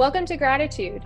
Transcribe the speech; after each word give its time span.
Welcome 0.00 0.24
to 0.28 0.38
Graditude, 0.38 1.02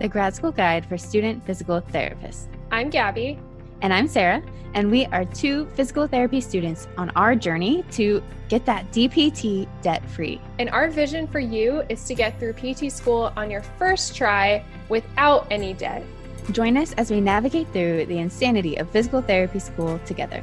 the 0.00 0.08
grad 0.08 0.34
school 0.34 0.52
guide 0.52 0.86
for 0.86 0.96
student 0.96 1.44
physical 1.44 1.82
therapists. 1.82 2.46
I'm 2.70 2.88
Gabby. 2.88 3.38
And 3.82 3.92
I'm 3.92 4.08
Sarah, 4.08 4.42
and 4.72 4.90
we 4.90 5.04
are 5.04 5.26
two 5.26 5.66
physical 5.74 6.06
therapy 6.06 6.40
students 6.40 6.88
on 6.96 7.10
our 7.10 7.36
journey 7.36 7.84
to 7.90 8.22
get 8.48 8.64
that 8.64 8.90
DPT 8.90 9.68
debt 9.82 10.02
free. 10.08 10.40
And 10.58 10.70
our 10.70 10.88
vision 10.88 11.26
for 11.26 11.40
you 11.40 11.82
is 11.90 12.02
to 12.04 12.14
get 12.14 12.40
through 12.40 12.54
PT 12.54 12.90
school 12.90 13.34
on 13.36 13.50
your 13.50 13.60
first 13.60 14.16
try 14.16 14.64
without 14.88 15.46
any 15.50 15.74
debt. 15.74 16.02
Join 16.50 16.78
us 16.78 16.94
as 16.94 17.10
we 17.10 17.20
navigate 17.20 17.68
through 17.74 18.06
the 18.06 18.16
insanity 18.16 18.76
of 18.76 18.88
physical 18.88 19.20
therapy 19.20 19.58
school 19.58 20.00
together. 20.06 20.42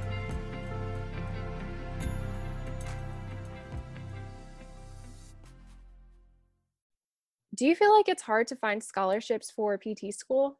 Do 7.55 7.66
you 7.66 7.76
feel 7.76 7.95
like 7.95 8.09
it's 8.09 8.22
hard 8.22 8.48
to 8.48 8.55
find 8.58 8.84
scholarships 8.84 9.50
for 9.50 9.77
PT 9.77 10.14
school? 10.14 10.59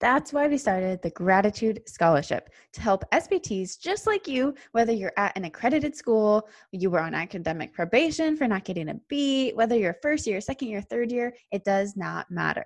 That's 0.00 0.32
why 0.32 0.48
we 0.48 0.56
started 0.56 1.02
the 1.02 1.10
Graditude 1.10 1.86
Scholarship 1.86 2.48
to 2.72 2.80
help 2.80 3.04
SPTs 3.12 3.78
just 3.78 4.06
like 4.06 4.26
you, 4.26 4.54
whether 4.72 4.92
you're 4.92 5.12
at 5.18 5.36
an 5.36 5.44
accredited 5.44 5.94
school, 5.94 6.48
you 6.72 6.88
were 6.88 7.00
on 7.00 7.12
academic 7.12 7.74
probation 7.74 8.36
for 8.36 8.46
not 8.46 8.64
getting 8.64 8.88
a 8.88 8.94
B, 9.08 9.52
whether 9.54 9.76
you're 9.76 9.98
first 10.00 10.26
year, 10.26 10.40
second 10.40 10.68
year, 10.68 10.80
third 10.80 11.12
year, 11.12 11.34
it 11.50 11.64
does 11.64 11.94
not 11.96 12.30
matter. 12.30 12.64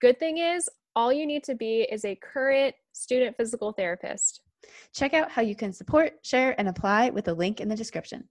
Good 0.00 0.18
thing 0.18 0.38
is, 0.38 0.68
all 0.96 1.12
you 1.12 1.26
need 1.26 1.44
to 1.44 1.54
be 1.54 1.86
is 1.92 2.04
a 2.04 2.16
current 2.16 2.74
student 2.92 3.36
physical 3.36 3.70
therapist. 3.72 4.40
Check 4.92 5.14
out 5.14 5.30
how 5.30 5.42
you 5.42 5.54
can 5.54 5.72
support, 5.72 6.14
share, 6.24 6.58
and 6.58 6.68
apply 6.68 7.10
with 7.10 7.26
the 7.26 7.34
link 7.34 7.60
in 7.60 7.68
the 7.68 7.76
description. 7.76 8.28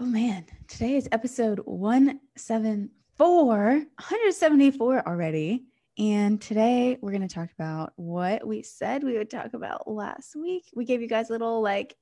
Oh 0.00 0.06
man, 0.06 0.46
today 0.68 0.96
is 0.96 1.08
episode 1.12 1.60
174 1.64 2.96
174 3.18 5.08
already. 5.08 5.64
And 5.98 6.38
today 6.38 6.98
we're 7.00 7.12
going 7.12 7.26
to 7.26 7.34
talk 7.34 7.48
about 7.58 7.94
what 7.96 8.46
we 8.46 8.62
said 8.62 9.02
we 9.02 9.16
would 9.16 9.30
talk 9.30 9.54
about 9.54 9.88
last 9.88 10.36
week. 10.36 10.64
We 10.74 10.84
gave 10.84 11.00
you 11.00 11.08
guys 11.08 11.30
a 11.30 11.32
little 11.32 11.62
like 11.62 11.96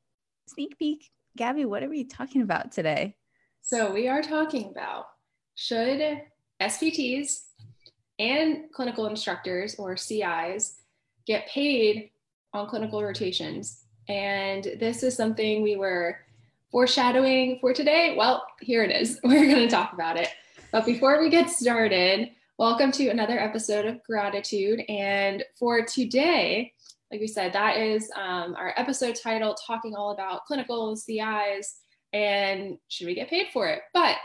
sneak 0.48 0.76
peek. 0.76 1.08
Gabby, 1.36 1.66
what 1.66 1.84
are 1.84 1.88
we 1.88 2.02
talking 2.02 2.42
about 2.42 2.72
today? 2.72 3.14
So, 3.62 3.92
we 3.92 4.08
are 4.08 4.22
talking 4.22 4.70
about 4.70 5.06
should 5.54 6.20
SPTs 6.60 7.42
and 8.18 8.64
clinical 8.72 9.06
instructors 9.06 9.76
or 9.78 9.96
CIs 9.96 10.80
get 11.28 11.46
paid 11.46 12.10
on 12.52 12.68
clinical 12.68 13.04
rotations. 13.04 13.84
And 14.08 14.64
this 14.80 15.04
is 15.04 15.16
something 15.16 15.62
we 15.62 15.76
were 15.76 16.18
foreshadowing 16.72 17.58
for 17.60 17.72
today. 17.72 18.16
Well, 18.18 18.44
here 18.60 18.82
it 18.82 18.90
is. 18.90 19.20
We're 19.24 19.46
going 19.46 19.66
to 19.66 19.68
talk 19.68 19.92
about 19.92 20.16
it. 20.16 20.28
But 20.74 20.86
before 20.86 21.20
we 21.20 21.30
get 21.30 21.50
started, 21.50 22.30
welcome 22.58 22.90
to 22.90 23.06
another 23.06 23.38
episode 23.38 23.86
of 23.86 24.00
Graditude. 24.10 24.84
And 24.88 25.44
for 25.56 25.84
today, 25.84 26.72
like 27.12 27.20
we 27.20 27.28
said, 27.28 27.52
that 27.52 27.76
is 27.76 28.10
um, 28.16 28.56
our 28.56 28.74
episode 28.76 29.14
title 29.14 29.54
talking 29.54 29.94
all 29.94 30.10
about 30.10 30.46
clinical 30.46 30.96
CIs 30.96 31.76
and 32.12 32.76
should 32.88 33.06
we 33.06 33.14
get 33.14 33.30
paid 33.30 33.46
for 33.52 33.68
it? 33.68 33.82
But 33.92 34.16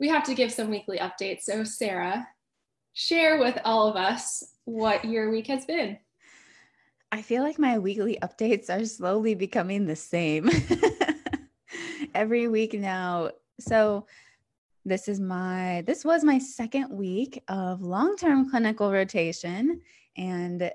we 0.00 0.08
have 0.08 0.24
to 0.24 0.34
give 0.34 0.50
some 0.50 0.70
weekly 0.70 0.98
updates. 0.98 1.42
So, 1.42 1.62
Sarah, 1.62 2.26
share 2.92 3.38
with 3.38 3.56
all 3.64 3.86
of 3.86 3.94
us 3.94 4.42
what 4.64 5.04
your 5.04 5.30
week 5.30 5.46
has 5.46 5.66
been. 5.66 5.98
I 7.12 7.22
feel 7.22 7.44
like 7.44 7.60
my 7.60 7.78
weekly 7.78 8.18
updates 8.20 8.70
are 8.70 8.84
slowly 8.86 9.36
becoming 9.36 9.86
the 9.86 9.94
same 9.94 10.50
every 12.12 12.48
week 12.48 12.74
now. 12.74 13.30
So, 13.60 14.08
this 14.86 15.08
is 15.08 15.18
my 15.18 15.82
this 15.84 16.04
was 16.04 16.22
my 16.22 16.38
second 16.38 16.88
week 16.90 17.42
of 17.48 17.82
long-term 17.82 18.48
clinical 18.48 18.92
rotation 18.92 19.80
and 20.16 20.70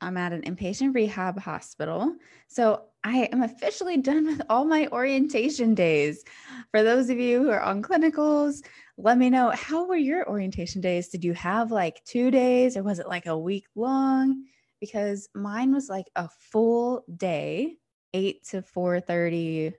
I'm 0.00 0.16
at 0.16 0.32
an 0.32 0.42
inpatient 0.42 0.94
rehab 0.94 1.38
hospital. 1.38 2.16
So 2.48 2.84
I 3.04 3.28
am 3.32 3.42
officially 3.42 3.98
done 3.98 4.26
with 4.26 4.42
all 4.50 4.64
my 4.64 4.88
orientation 4.88 5.74
days. 5.74 6.22
For 6.70 6.82
those 6.82 7.08
of 7.08 7.18
you 7.18 7.42
who 7.42 7.50
are 7.50 7.62
on 7.62 7.82
clinicals, 7.82 8.62
let 8.98 9.16
me 9.16 9.30
know 9.30 9.50
how 9.50 9.86
were 9.86 9.96
your 9.96 10.28
orientation 10.28 10.80
days? 10.80 11.08
Did 11.08 11.24
you 11.24 11.32
have 11.34 11.70
like 11.70 12.02
2 12.04 12.30
days 12.30 12.76
or 12.76 12.82
was 12.82 12.98
it 12.98 13.08
like 13.08 13.26
a 13.26 13.38
week 13.38 13.66
long? 13.74 14.44
Because 14.80 15.28
mine 15.34 15.72
was 15.72 15.88
like 15.88 16.10
a 16.16 16.28
full 16.28 17.04
day, 17.16 17.76
8 18.12 18.44
to 18.50 18.62
4:30 18.62 19.72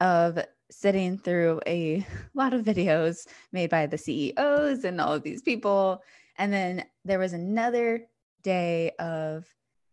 of 0.00 0.38
sitting 0.70 1.18
through 1.18 1.60
a 1.66 2.06
lot 2.34 2.54
of 2.54 2.64
videos 2.64 3.26
made 3.52 3.70
by 3.70 3.86
the 3.86 3.98
CEOs 3.98 4.84
and 4.84 5.00
all 5.00 5.12
of 5.12 5.22
these 5.22 5.42
people. 5.42 6.02
And 6.36 6.52
then 6.52 6.84
there 7.04 7.18
was 7.18 7.32
another 7.32 8.06
day 8.42 8.92
of 8.98 9.44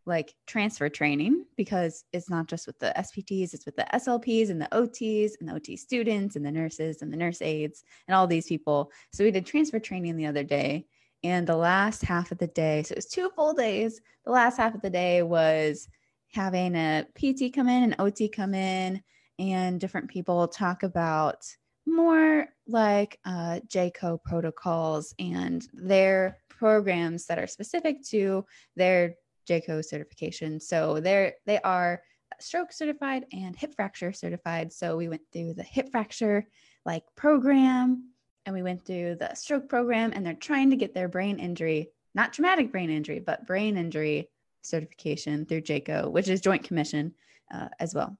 like 0.06 0.35
transfer 0.46 0.88
training 0.88 1.46
because 1.58 2.03
it's 2.14 2.30
not 2.30 2.47
just 2.47 2.68
with 2.68 2.78
the 2.80 2.94
SPTs, 2.96 3.53
it's 3.53 3.66
with 3.66 3.75
the 3.75 3.88
SLPs 3.94 4.50
and 4.50 4.62
the 4.62 4.68
OTs 4.72 5.31
and 5.40 5.50
the 5.50 5.56
OT 5.56 5.75
students 5.75 6.35
and 6.35 6.46
the 6.46 6.52
nurses 6.52 7.02
and 7.02 7.12
the 7.12 7.18
nurse 7.18 7.41
aides 7.41 7.84
and 8.08 8.16
all 8.16 8.28
these 8.28 8.47
people. 8.47 8.91
So 9.12 9.24
we 9.24 9.31
did 9.31 9.46
transfer 9.46 9.80
training 9.80 10.16
the 10.16 10.28
other 10.28 10.44
day. 10.44 10.85
And 11.24 11.47
the 11.47 11.56
last 11.56 12.03
half 12.03 12.31
of 12.31 12.38
the 12.38 12.47
day, 12.47 12.84
so 12.84 12.91
it 12.91 12.97
was 12.97 13.08
two 13.08 13.31
full 13.35 13.53
days. 13.53 14.00
The 14.25 14.31
last 14.31 14.58
half 14.58 14.75
of 14.75 14.81
the 14.81 14.91
day 14.91 15.24
was 15.24 15.88
having 16.31 16.75
a 16.75 17.06
PT 17.16 17.52
come 17.52 17.68
in, 17.68 17.84
an 17.84 17.96
OT 17.97 18.30
come 18.30 18.53
in, 18.53 19.02
and 19.40 19.79
different 19.79 20.09
people 20.09 20.47
talk 20.47 20.84
about 20.84 21.46
more 21.85 22.47
like 22.68 23.19
uh, 23.25 23.59
JCAHO 23.68 24.23
protocols 24.23 25.13
and 25.19 25.68
their 25.73 26.40
programs 26.50 27.25
that 27.28 27.40
are 27.40 27.47
specific 27.47 28.03
to 28.07 28.46
their 28.75 29.16
JCAHO 29.47 29.85
certification. 29.85 30.59
So 30.59 31.00
they're 31.00 31.34
they 31.46 31.59
are 31.62 32.01
stroke 32.40 32.72
certified 32.72 33.25
and 33.31 33.56
hip 33.56 33.75
fracture 33.75 34.12
certified. 34.12 34.73
So 34.73 34.97
we 34.97 35.07
went 35.07 35.22
through 35.31 35.53
the 35.53 35.63
hip 35.63 35.90
fracture 35.91 36.47
like 36.85 37.03
program 37.16 38.12
and 38.46 38.53
we 38.53 38.63
went 38.63 38.85
through 38.85 39.16
the 39.16 39.34
stroke 39.35 39.69
program 39.69 40.12
and 40.13 40.25
they're 40.25 40.34
trying 40.34 40.72
to 40.72 40.75
get 40.75 40.94
their 40.94 41.07
brain 41.07 41.40
injury, 41.40 41.90
not 42.13 42.34
traumatic 42.34 42.72
brain 42.72 42.90
injury, 42.90 43.19
but 43.19 43.47
brain 43.47 43.78
injury 43.78 44.29
certification 44.62 45.46
through 45.46 45.62
JCAHO, 45.62 46.12
which 46.12 46.28
is 46.28 46.41
Joint 46.41 46.63
Commission 46.63 47.13
uh, 47.53 47.69
as 47.79 47.94
well. 47.94 48.17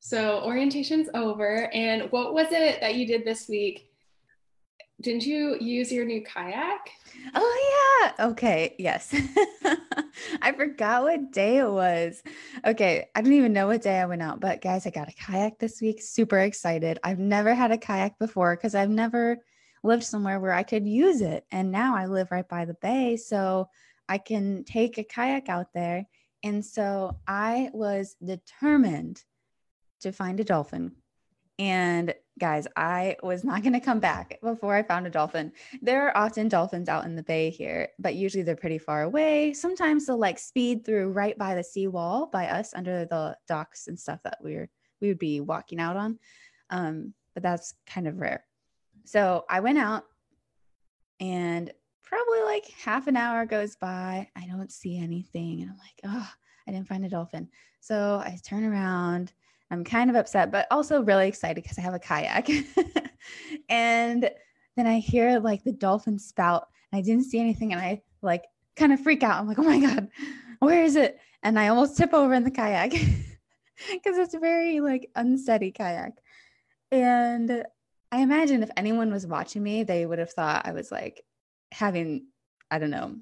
So 0.00 0.42
orientation's 0.42 1.08
over. 1.14 1.70
And 1.72 2.10
what 2.10 2.34
was 2.34 2.48
it 2.50 2.80
that 2.80 2.94
you 2.94 3.06
did 3.06 3.24
this 3.24 3.48
week? 3.48 3.86
Didn't 5.00 5.24
you 5.24 5.56
use 5.60 5.92
your 5.92 6.04
new 6.04 6.22
kayak? 6.22 6.90
Oh 7.34 8.12
yeah. 8.18 8.26
Okay. 8.26 8.74
Yes. 8.78 9.14
I 10.42 10.52
forgot 10.52 11.02
what 11.02 11.32
day 11.32 11.58
it 11.58 11.70
was. 11.70 12.22
Okay. 12.66 13.08
I 13.14 13.22
don't 13.22 13.32
even 13.32 13.52
know 13.52 13.66
what 13.66 13.82
day 13.82 13.98
I 13.98 14.06
went 14.06 14.22
out, 14.22 14.40
but 14.40 14.60
guys, 14.60 14.86
I 14.86 14.90
got 14.90 15.08
a 15.08 15.14
kayak 15.14 15.58
this 15.58 15.80
week. 15.80 16.02
Super 16.02 16.40
excited. 16.40 16.98
I've 17.02 17.18
never 17.18 17.54
had 17.54 17.70
a 17.70 17.78
kayak 17.78 18.18
before 18.18 18.56
because 18.56 18.74
I've 18.74 18.90
never 18.90 19.38
lived 19.82 20.04
somewhere 20.04 20.40
where 20.40 20.52
I 20.52 20.62
could 20.62 20.86
use 20.86 21.20
it. 21.20 21.46
And 21.50 21.70
now 21.70 21.96
I 21.96 22.06
live 22.06 22.30
right 22.30 22.48
by 22.48 22.64
the 22.66 22.74
bay. 22.74 23.16
So 23.16 23.68
I 24.08 24.18
can 24.18 24.64
take 24.64 24.98
a 24.98 25.04
kayak 25.04 25.48
out 25.48 25.72
there. 25.72 26.06
And 26.42 26.64
so 26.64 27.16
I 27.26 27.70
was 27.72 28.16
determined 28.22 29.22
to 30.00 30.12
find 30.12 30.40
a 30.40 30.44
dolphin. 30.44 30.92
And 31.58 32.14
guys, 32.38 32.66
I 32.74 33.16
was 33.22 33.44
not 33.44 33.62
going 33.62 33.74
to 33.74 33.80
come 33.80 34.00
back 34.00 34.38
before 34.42 34.74
I 34.74 34.82
found 34.82 35.06
a 35.06 35.10
dolphin. 35.10 35.52
There 35.82 36.06
are 36.06 36.16
often 36.16 36.48
dolphins 36.48 36.88
out 36.88 37.04
in 37.04 37.14
the 37.14 37.22
bay 37.22 37.50
here, 37.50 37.88
but 37.98 38.14
usually 38.14 38.42
they're 38.42 38.56
pretty 38.56 38.78
far 38.78 39.02
away. 39.02 39.52
Sometimes 39.52 40.06
they'll 40.06 40.18
like 40.18 40.38
speed 40.38 40.86
through 40.86 41.10
right 41.10 41.36
by 41.36 41.54
the 41.54 41.62
seawall 41.62 42.26
by 42.26 42.46
us 42.46 42.72
under 42.74 43.04
the 43.04 43.36
docks 43.46 43.88
and 43.88 43.98
stuff 43.98 44.20
that 44.24 44.38
we're 44.40 44.70
we 45.02 45.08
would 45.08 45.18
be 45.18 45.40
walking 45.40 45.80
out 45.80 45.96
on. 45.96 46.18
Um, 46.70 47.14
but 47.34 47.42
that's 47.42 47.74
kind 47.86 48.06
of 48.06 48.20
rare. 48.20 48.44
So 49.04 49.44
I 49.48 49.60
went 49.60 49.78
out 49.78 50.04
and 51.20 51.70
probably 52.02 52.42
like 52.42 52.66
half 52.82 53.06
an 53.06 53.16
hour 53.16 53.44
goes 53.46 53.76
by. 53.76 54.28
I 54.36 54.46
don't 54.46 54.72
see 54.72 54.98
anything. 54.98 55.60
And 55.60 55.70
I'm 55.70 55.78
like, 55.78 56.00
oh, 56.04 56.30
I 56.66 56.72
didn't 56.72 56.88
find 56.88 57.04
a 57.04 57.08
dolphin. 57.08 57.48
So 57.80 58.22
I 58.24 58.38
turn 58.44 58.64
around 58.64 59.32
I'm 59.70 59.84
kind 59.84 60.10
of 60.10 60.16
upset, 60.16 60.50
but 60.50 60.66
also 60.70 61.02
really 61.02 61.28
excited 61.28 61.62
because 61.62 61.78
I 61.78 61.82
have 61.82 61.94
a 61.94 61.98
kayak. 61.98 62.48
and 63.68 64.30
then 64.76 64.86
I 64.86 64.98
hear 64.98 65.38
like 65.38 65.62
the 65.62 65.72
dolphin 65.72 66.18
spout. 66.18 66.68
And 66.92 66.98
I 66.98 67.02
didn't 67.02 67.24
see 67.24 67.38
anything, 67.38 67.72
and 67.72 67.80
I 67.80 68.02
like 68.22 68.44
kind 68.76 68.92
of 68.92 69.00
freak 69.00 69.22
out. 69.22 69.38
I'm 69.38 69.46
like, 69.46 69.58
oh 69.58 69.62
my 69.62 69.80
God, 69.80 70.08
where 70.58 70.82
is 70.82 70.96
it? 70.96 71.18
And 71.42 71.58
I 71.58 71.68
almost 71.68 71.96
tip 71.96 72.12
over 72.12 72.34
in 72.34 72.44
the 72.44 72.50
kayak 72.50 72.90
because 73.92 74.18
it's 74.18 74.34
very 74.34 74.80
like 74.80 75.10
unsteady 75.14 75.70
kayak. 75.70 76.14
And 76.90 77.64
I 78.10 78.20
imagine 78.20 78.62
if 78.62 78.70
anyone 78.76 79.12
was 79.12 79.26
watching 79.26 79.62
me, 79.62 79.84
they 79.84 80.04
would 80.04 80.18
have 80.18 80.32
thought 80.32 80.66
I 80.66 80.72
was 80.72 80.90
like 80.90 81.22
having, 81.70 82.26
I 82.70 82.78
don't 82.78 82.90
know, 82.90 83.16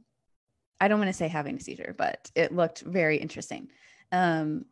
I 0.80 0.88
don't 0.88 0.98
want 0.98 1.08
to 1.08 1.14
say 1.14 1.28
having 1.28 1.56
a 1.56 1.60
seizure, 1.60 1.94
but 1.96 2.30
it 2.34 2.54
looked 2.54 2.80
very 2.80 3.18
interesting. 3.18 3.68
Um, 4.12 4.64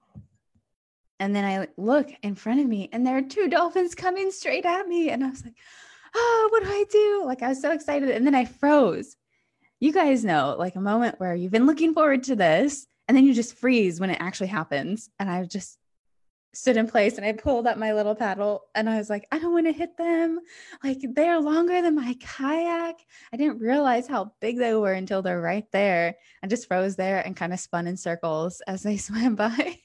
and 1.18 1.34
then 1.34 1.44
I 1.44 1.66
look 1.76 2.10
in 2.22 2.34
front 2.34 2.60
of 2.60 2.66
me 2.66 2.88
and 2.92 3.06
there 3.06 3.16
are 3.16 3.22
two 3.22 3.48
dolphins 3.48 3.94
coming 3.94 4.30
straight 4.30 4.66
at 4.66 4.86
me. 4.86 5.10
And 5.10 5.24
I 5.24 5.30
was 5.30 5.44
like, 5.44 5.54
oh, 6.14 6.48
what 6.50 6.62
do 6.62 6.68
I 6.68 6.84
do? 6.90 7.22
Like 7.24 7.42
I 7.42 7.48
was 7.48 7.60
so 7.60 7.72
excited. 7.72 8.10
And 8.10 8.26
then 8.26 8.34
I 8.34 8.44
froze. 8.44 9.16
You 9.80 9.92
guys 9.92 10.24
know, 10.24 10.56
like 10.58 10.76
a 10.76 10.80
moment 10.80 11.20
where 11.20 11.34
you've 11.34 11.52
been 11.52 11.66
looking 11.66 11.94
forward 11.94 12.24
to 12.24 12.36
this 12.36 12.86
and 13.08 13.16
then 13.16 13.24
you 13.24 13.34
just 13.34 13.56
freeze 13.56 14.00
when 14.00 14.10
it 14.10 14.18
actually 14.20 14.46
happens. 14.48 15.10
And 15.18 15.30
I 15.30 15.44
just 15.44 15.78
stood 16.54 16.78
in 16.78 16.86
place 16.86 17.18
and 17.18 17.26
I 17.26 17.32
pulled 17.32 17.66
up 17.66 17.76
my 17.76 17.92
little 17.92 18.14
paddle 18.14 18.62
and 18.74 18.88
I 18.88 18.96
was 18.96 19.10
like, 19.10 19.26
I 19.30 19.38
don't 19.38 19.52
want 19.52 19.66
to 19.66 19.72
hit 19.72 19.96
them. 19.98 20.40
Like 20.82 20.98
they're 21.14 21.40
longer 21.40 21.82
than 21.82 21.94
my 21.94 22.16
kayak. 22.20 22.96
I 23.32 23.36
didn't 23.36 23.60
realize 23.60 24.08
how 24.08 24.32
big 24.40 24.58
they 24.58 24.74
were 24.74 24.92
until 24.92 25.20
they're 25.20 25.40
right 25.40 25.70
there. 25.72 26.16
I 26.42 26.46
just 26.46 26.66
froze 26.66 26.96
there 26.96 27.20
and 27.20 27.36
kind 27.36 27.52
of 27.52 27.60
spun 27.60 27.86
in 27.86 27.96
circles 27.96 28.62
as 28.66 28.82
they 28.82 28.96
swam 28.96 29.34
by. 29.34 29.78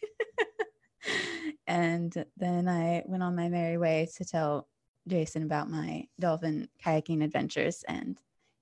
And 1.68 2.26
then 2.38 2.68
I 2.68 3.04
went 3.06 3.24
on 3.24 3.36
my 3.36 3.50
merry 3.50 3.78
way 3.78 4.08
to 4.18 4.26
tell 4.26 4.68
Jason 5.08 5.44
about 5.44 5.70
my 5.70 6.08
dolphin 6.20 6.68
kayaking 6.84 7.24
adventures. 7.24 7.84
And 7.88 8.20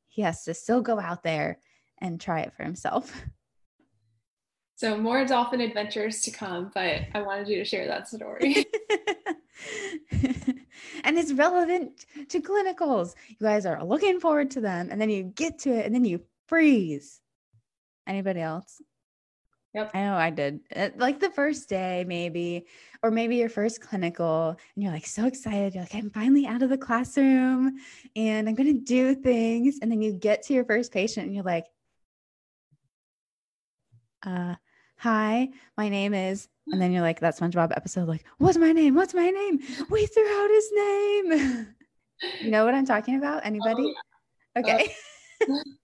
he 0.08 0.22
has 0.22 0.44
to 0.46 0.54
still 0.54 0.82
go 0.82 1.00
out 1.00 1.24
there 1.24 1.60
and 2.00 2.20
try 2.20 2.42
it 2.42 2.54
for 2.54 2.64
himself. 2.64 3.14
So 4.76 4.98
more 4.98 5.26
dolphin 5.26 5.60
adventures 5.60 6.22
to 6.22 6.32
come, 6.32 6.72
but 6.74 7.02
I 7.14 7.22
wanted 7.22 7.50
you 7.50 7.58
to 7.58 7.66
share 7.66 7.86
that 7.88 8.08
story. 8.08 8.66
and 11.04 11.18
it's 11.18 11.34
relevant 11.34 12.06
to 12.30 12.40
clinicals. 12.40 13.14
You 13.28 13.36
guys 13.42 13.66
are 13.66 13.84
looking 13.84 14.22
forward 14.22 14.52
to 14.52 14.62
them, 14.62 14.88
and 14.90 15.02
then 15.02 15.10
you 15.10 15.24
get 15.24 15.60
to 15.60 15.72
it, 15.72 15.86
and 15.86 15.94
then 15.94 16.06
you 16.06 16.22
freeze. 16.48 17.20
Anybody 18.08 18.40
else? 18.40 18.82
Yep. 19.74 19.92
I 19.94 20.02
know 20.02 20.16
I 20.16 20.30
did. 20.32 20.62
Like 20.98 21.20
the 21.20 21.30
first 21.30 21.70
day, 21.70 22.04
maybe, 22.08 22.66
or 23.04 23.12
maybe 23.12 23.36
your 23.36 23.50
first 23.50 23.82
clinical, 23.82 24.58
and 24.76 24.84
you're 24.84 24.92
like 24.92 25.06
so 25.06 25.26
excited. 25.26 25.76
You're 25.76 25.84
like, 25.84 25.94
I'm 25.94 26.10
finally 26.10 26.48
out 26.48 26.64
of 26.64 26.70
the 26.70 26.78
classroom 26.78 27.78
and 28.16 28.50
I'm 28.50 28.56
going 28.56 28.74
to 28.76 28.84
do 28.84 29.14
things. 29.14 29.78
And 29.82 29.92
then 29.92 30.02
you 30.02 30.12
get 30.12 30.44
to 30.44 30.54
your 30.54 30.66
first 30.66 30.92
patient 30.92 31.28
and 31.28 31.36
you're 31.36 31.44
like, 31.44 31.66
uh, 34.26 34.56
hi, 34.98 35.50
my 35.78 35.90
name 35.90 36.14
is, 36.14 36.50
and 36.72 36.82
then 36.82 36.92
you're 36.92 37.02
like, 37.02 37.20
that 37.22 37.38
SpongeBob 37.38 37.72
episode, 37.76 38.08
like, 38.08 38.26
what's 38.38 38.58
my 38.58 38.72
name? 38.72 38.96
What's 38.96 39.14
my 39.14 39.30
name? 39.30 39.60
We 39.90 40.06
threw 40.06 40.28
out 40.28 40.50
his 40.50 40.72
name. 40.76 41.76
you 42.42 42.52
know 42.52 42.66
what 42.66 42.74
I'm 42.74 42.86
talking 42.86 43.18
about? 43.18 43.46
Anybody? 43.46 43.96
Oh, 44.56 44.62
yeah. 44.66 44.76
Okay. 44.76 44.94
Uh, 45.50 45.54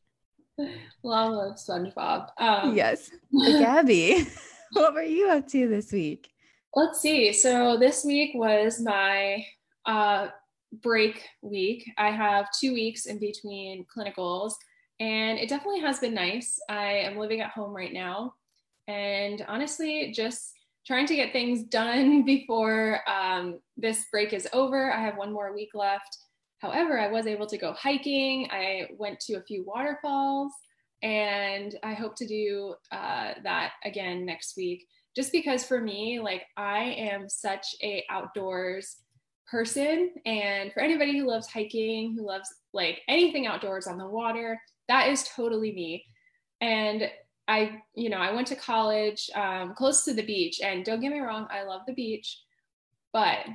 Love 1.03 1.55
SpongeBob. 1.55 2.29
Um, 2.37 2.75
yes. 2.75 3.11
Gabby, 3.31 4.25
what 4.73 4.93
were 4.93 5.01
you 5.01 5.29
up 5.29 5.47
to 5.49 5.67
this 5.67 5.91
week? 5.91 6.29
Let's 6.73 6.99
see. 6.99 7.31
So 7.33 7.77
this 7.77 8.03
week 8.03 8.31
was 8.33 8.81
my 8.81 9.45
uh, 9.85 10.27
break 10.81 11.23
week. 11.41 11.89
I 11.97 12.11
have 12.11 12.47
two 12.59 12.73
weeks 12.73 13.05
in 13.05 13.19
between 13.19 13.85
clinicals, 13.85 14.53
and 14.99 15.39
it 15.39 15.49
definitely 15.49 15.81
has 15.81 15.99
been 15.99 16.13
nice. 16.13 16.59
I 16.69 16.91
am 16.91 17.17
living 17.17 17.41
at 17.41 17.51
home 17.51 17.73
right 17.73 17.93
now, 17.93 18.33
and 18.87 19.43
honestly, 19.47 20.11
just 20.13 20.53
trying 20.85 21.07
to 21.07 21.15
get 21.15 21.33
things 21.33 21.63
done 21.69 22.23
before 22.23 22.99
um, 23.09 23.59
this 23.77 24.05
break 24.11 24.33
is 24.33 24.47
over. 24.53 24.91
I 24.91 25.01
have 25.01 25.17
one 25.17 25.31
more 25.31 25.53
week 25.53 25.71
left. 25.73 26.17
However, 26.59 26.99
I 26.99 27.11
was 27.11 27.27
able 27.27 27.47
to 27.47 27.57
go 27.57 27.73
hiking. 27.73 28.47
I 28.51 28.87
went 28.97 29.19
to 29.21 29.35
a 29.35 29.43
few 29.43 29.63
waterfalls, 29.65 30.53
and 31.03 31.75
I 31.83 31.93
hope 31.93 32.15
to 32.17 32.27
do 32.27 32.75
uh, 32.91 33.33
that 33.43 33.73
again 33.83 34.25
next 34.25 34.55
week. 34.57 34.87
Just 35.15 35.31
because 35.31 35.63
for 35.63 35.79
me, 35.79 36.19
like 36.19 36.43
I 36.57 36.79
am 36.97 37.29
such 37.29 37.67
a 37.81 38.03
outdoors 38.09 38.97
person, 39.49 40.11
and 40.25 40.73
for 40.73 40.81
anybody 40.81 41.17
who 41.17 41.27
loves 41.27 41.47
hiking, 41.47 42.15
who 42.15 42.25
loves 42.25 42.53
like 42.73 43.01
anything 43.07 43.47
outdoors 43.47 43.87
on 43.87 43.97
the 43.97 44.07
water, 44.07 44.59
that 44.87 45.09
is 45.09 45.27
totally 45.35 45.71
me. 45.71 46.05
And 46.61 47.09
I, 47.47 47.81
you 47.93 48.09
know, 48.09 48.17
I 48.17 48.33
went 48.33 48.47
to 48.47 48.55
college 48.55 49.29
um, 49.35 49.75
close 49.75 50.03
to 50.05 50.13
the 50.13 50.25
beach, 50.25 50.61
and 50.63 50.83
don't 50.83 51.01
get 51.01 51.11
me 51.11 51.19
wrong, 51.19 51.47
I 51.51 51.63
love 51.63 51.81
the 51.85 51.93
beach, 51.93 52.41
but 53.13 53.45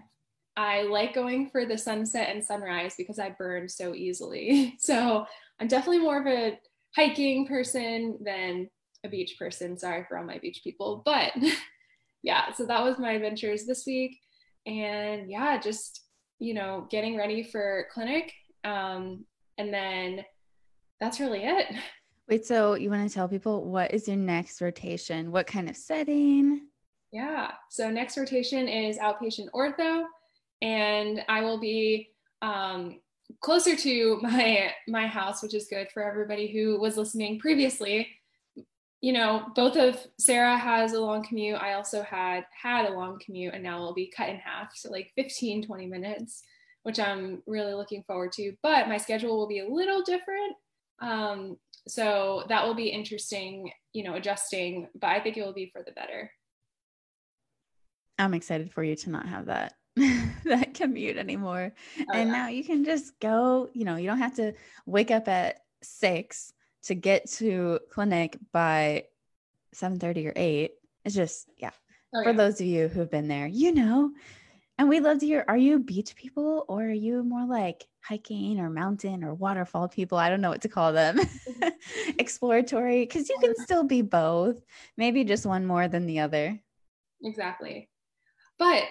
I 0.61 0.83
like 0.83 1.15
going 1.15 1.49
for 1.49 1.65
the 1.65 1.79
sunset 1.79 2.29
and 2.29 2.45
sunrise 2.45 2.93
because 2.99 3.19
I 3.19 3.31
burn 3.31 3.67
so 3.67 3.95
easily. 3.95 4.77
So 4.79 5.25
I'm 5.59 5.69
definitely 5.69 6.01
more 6.01 6.21
of 6.21 6.27
a 6.27 6.59
hiking 6.95 7.47
person 7.47 8.19
than 8.23 8.69
a 9.03 9.09
beach 9.09 9.37
person. 9.39 9.79
Sorry 9.79 10.05
for 10.07 10.19
all 10.19 10.25
my 10.25 10.37
beach 10.37 10.61
people, 10.63 11.01
but 11.07 11.33
yeah, 12.23 12.53
so 12.53 12.67
that 12.67 12.85
was 12.85 12.99
my 12.99 13.13
adventures 13.13 13.65
this 13.65 13.87
week. 13.87 14.19
And 14.67 15.31
yeah, 15.31 15.59
just, 15.59 16.03
you 16.39 16.53
know, 16.53 16.87
getting 16.91 17.17
ready 17.17 17.43
for 17.43 17.87
clinic. 17.95 18.31
Um, 18.63 19.25
and 19.57 19.73
then 19.73 20.25
that's 21.01 21.21
really 21.21 21.45
it. 21.45 21.69
Wait, 22.29 22.45
so 22.45 22.75
you 22.75 22.91
want 22.91 23.09
to 23.09 23.15
tell 23.15 23.29
people 23.29 23.65
what 23.65 23.95
is 23.95 24.07
your 24.07 24.19
next 24.19 24.61
rotation? 24.61 25.33
What 25.33 25.47
kind 25.47 25.71
of 25.71 25.77
setting? 25.77 26.69
Yeah, 27.13 27.53
so 27.71 27.91
next 27.91 28.19
rotation 28.19 28.69
is 28.69 28.99
outpatient 28.99 29.49
ortho, 29.55 30.05
and 30.63 31.25
I 31.29 31.43
will 31.43 31.59
be 31.59 32.11
um, 32.43 33.01
closer 33.41 33.77
to 33.77 34.19
my 34.23 34.73
my 34.89 35.07
house, 35.07 35.43
which 35.43 35.55
is 35.55 35.69
good 35.69 35.89
for 35.93 36.03
everybody 36.03 36.53
who 36.53 36.81
was 36.81 36.97
listening 36.97 37.39
previously. 37.39 38.09
You 39.01 39.15
know, 39.15 39.47
both 39.57 39.77
of 39.77 39.99
Sarah 40.19 40.59
has 40.59 40.93
a 40.93 41.01
long 41.01 41.25
commute. 41.25 41.61
I 41.61 41.73
also 41.73 42.03
had 42.03 42.45
had 42.51 42.87
a 42.87 42.93
long 42.93 43.19
commute, 43.19 43.55
and 43.55 43.63
now 43.63 43.77
it'll 43.77 43.95
be 43.95 44.13
cut 44.15 44.29
in 44.29 44.37
half, 44.37 44.77
so 44.77 44.91
like 44.91 45.13
15, 45.17 45.67
20 45.67 45.87
minutes, 45.87 46.43
which 46.83 47.01
I'm 47.01 47.43
really 47.47 47.73
looking 47.73 48.03
forward 48.03 48.33
to. 48.33 48.53
But 48.63 48.89
my 48.89 48.99
schedule 48.99 49.39
will 49.39 49.49
be 49.49 49.61
a 49.61 49.69
little 49.69 50.03
different. 50.03 50.55
Um, 51.01 51.57
so 51.89 52.45
that 52.51 52.67
will 52.67 52.75
be 52.75 52.89
interesting, 52.89 53.71
you 53.95 54.05
know, 54.05 54.17
adjusting, 54.17 54.89
but 55.01 55.09
I 55.09 55.21
think 55.21 55.39
it 55.39 55.45
will 55.47 55.55
be 55.55 55.71
for 55.73 55.83
the 55.83 55.93
better. 55.93 56.31
I'm 58.19 58.35
excited 58.35 58.71
for 58.71 58.85
you 58.85 58.97
to 58.97 59.11
not 59.11 59.27
have 59.27 59.47
that 59.47 59.73
that 60.45 60.75
commute 60.75 61.17
anymore. 61.17 61.73
Oh, 61.99 62.05
and 62.13 62.31
yeah. 62.31 62.37
now 62.37 62.49
you 62.49 62.65
can 62.65 62.85
just 62.85 63.19
go, 63.21 63.69
you 63.73 63.85
know, 63.85 63.97
you 63.97 64.07
don't 64.07 64.19
have 64.19 64.37
to 64.37 64.53
wake 64.87 65.11
up 65.11 65.29
at 65.29 65.61
6 65.83 66.53
to 66.85 66.95
get 66.95 67.31
to 67.33 67.81
clinic 67.91 68.39
by 68.53 69.05
7:30 69.75 70.29
or 70.29 70.33
8. 70.35 70.73
It's 71.05 71.15
just 71.15 71.49
yeah. 71.57 71.71
Oh, 72.15 72.23
for 72.23 72.31
yeah. 72.31 72.37
those 72.37 72.61
of 72.61 72.67
you 72.67 72.89
who 72.89 73.01
have 73.01 73.11
been 73.11 73.29
there, 73.29 73.47
you 73.47 73.73
know, 73.73 74.11
and 74.79 74.89
we'd 74.89 75.03
love 75.03 75.19
to 75.19 75.27
hear 75.27 75.45
are 75.47 75.57
you 75.57 75.79
beach 75.79 76.17
people 76.17 76.65
or 76.67 76.85
are 76.85 76.91
you 76.91 77.23
more 77.23 77.47
like 77.47 77.85
hiking 78.03 78.59
or 78.59 78.71
mountain 78.71 79.23
or 79.23 79.35
waterfall 79.35 79.89
people? 79.89 80.19
I 80.19 80.29
don't 80.29 80.41
know 80.41 80.51
what 80.51 80.63
to 80.63 80.69
call 80.69 80.93
them. 80.93 81.21
Exploratory, 82.19 83.03
because 83.03 83.29
you 83.29 83.37
can 83.41 83.55
still 83.57 83.85
be 83.85 84.03
both, 84.03 84.63
maybe 84.97 85.25
just 85.25 85.47
one 85.47 85.67
more 85.67 85.87
than 85.87 86.07
the 86.07 86.21
other. 86.21 86.59
Exactly. 87.23 87.89
But 88.59 88.85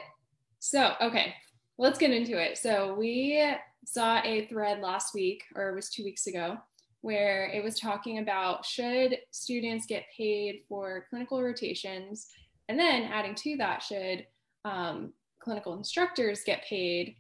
so, 0.70 0.94
okay, 1.02 1.34
let's 1.80 1.98
get 1.98 2.12
into 2.12 2.40
it. 2.40 2.58
So, 2.58 2.94
we 2.94 3.44
saw 3.86 4.22
a 4.24 4.46
thread 4.46 4.82
last 4.82 5.16
week, 5.16 5.44
or 5.56 5.70
it 5.70 5.76
was 5.76 5.90
two 5.90 6.04
weeks 6.04 6.28
ago, 6.28 6.58
where 7.02 7.48
it 7.48 7.64
was 7.64 7.80
talking 7.80 8.20
about 8.20 8.66
should 8.66 9.18
students 9.32 9.88
get 9.88 10.04
paid 10.16 10.62
for 10.70 11.06
clinical 11.10 11.42
rotations? 11.42 12.28
And 12.68 12.78
then 12.78 13.04
adding 13.04 13.34
to 13.34 13.58
that, 13.58 13.82
should 13.82 14.28
um, 14.64 15.14
clinical 15.40 15.76
instructors 15.76 16.44
get 16.46 16.66
paid 16.66 17.16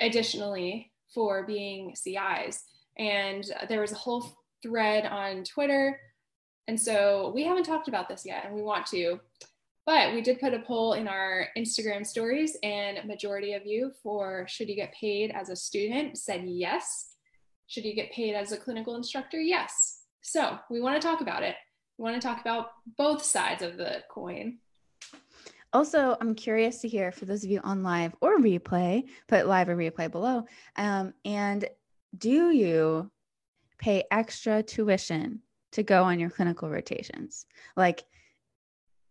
additionally 0.00 0.92
for 1.14 1.46
being 1.46 1.94
CIs. 1.94 2.64
And 2.98 3.44
there 3.68 3.80
was 3.80 3.92
a 3.92 3.96
whole 3.96 4.26
thread 4.62 5.06
on 5.06 5.44
Twitter. 5.44 5.98
And 6.68 6.78
so 6.78 7.32
we 7.34 7.44
haven't 7.44 7.64
talked 7.64 7.88
about 7.88 8.10
this 8.10 8.26
yet, 8.26 8.44
and 8.44 8.54
we 8.54 8.62
want 8.62 8.84
to. 8.88 9.20
But 9.86 10.14
we 10.14 10.22
did 10.22 10.40
put 10.40 10.54
a 10.54 10.60
poll 10.60 10.94
in 10.94 11.06
our 11.06 11.48
Instagram 11.58 12.06
stories, 12.06 12.56
and 12.62 13.06
majority 13.06 13.52
of 13.52 13.66
you 13.66 13.92
for 14.02 14.46
should 14.48 14.68
you 14.68 14.76
get 14.76 14.94
paid 14.94 15.30
as 15.30 15.50
a 15.50 15.56
student 15.56 16.16
said 16.16 16.44
yes. 16.46 17.10
Should 17.66 17.84
you 17.84 17.94
get 17.94 18.12
paid 18.12 18.34
as 18.34 18.52
a 18.52 18.56
clinical 18.56 18.96
instructor? 18.96 19.40
Yes. 19.40 20.00
So 20.22 20.58
we 20.70 20.80
want 20.80 21.00
to 21.00 21.06
talk 21.06 21.20
about 21.20 21.42
it. 21.42 21.56
We 21.98 22.02
want 22.02 22.20
to 22.20 22.26
talk 22.26 22.40
about 22.40 22.68
both 22.96 23.22
sides 23.22 23.62
of 23.62 23.76
the 23.76 24.02
coin. 24.10 24.58
Also, 25.72 26.16
I'm 26.20 26.34
curious 26.34 26.80
to 26.80 26.88
hear 26.88 27.10
for 27.12 27.24
those 27.24 27.44
of 27.44 27.50
you 27.50 27.60
on 27.64 27.82
live 27.82 28.14
or 28.20 28.38
replay, 28.38 29.04
put 29.28 29.46
live 29.46 29.68
or 29.68 29.76
replay 29.76 30.10
below. 30.10 30.44
Um, 30.76 31.12
and 31.24 31.68
do 32.16 32.50
you 32.50 33.10
pay 33.78 34.04
extra 34.10 34.62
tuition 34.62 35.40
to 35.72 35.82
go 35.82 36.04
on 36.04 36.20
your 36.20 36.30
clinical 36.30 36.70
rotations? 36.70 37.46
Like 37.76 38.04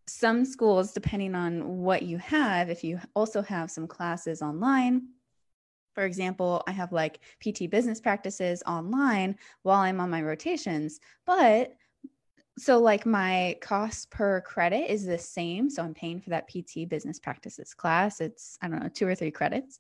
some 0.08 0.46
schools, 0.46 0.94
depending 0.94 1.36
on 1.36 1.80
what 1.80 2.04
you 2.04 2.18
have, 2.18 2.70
if 2.70 2.84
you 2.84 3.00
also 3.16 3.42
have 3.42 3.72
some 3.72 3.88
classes 3.88 4.42
online, 4.42 5.08
for 5.94 6.06
example, 6.06 6.64
I 6.68 6.72
have 6.72 6.92
like 6.92 7.20
PT 7.40 7.70
business 7.70 8.02
practices 8.02 8.64
online 8.66 9.38
while 9.62 9.80
I'm 9.80 10.00
on 10.00 10.10
my 10.10 10.22
rotations, 10.24 11.00
but 11.26 11.74
so 12.58 12.80
like 12.80 13.06
my 13.06 13.58
cost 13.62 14.12
per 14.12 14.42
credit 14.42 14.92
is 14.92 15.04
the 15.08 15.18
same 15.18 15.72
so 15.72 15.82
i'm 15.82 15.96
paying 15.96 16.22
for 16.22 16.30
that 16.30 16.48
pt 16.48 16.88
business 16.88 17.18
practices 17.18 17.74
class 17.74 18.22
it's 18.22 18.60
i 18.62 18.68
don't 18.68 18.80
know 18.80 18.90
two 18.90 19.08
or 19.08 19.16
three 19.16 19.32
credits 19.32 19.80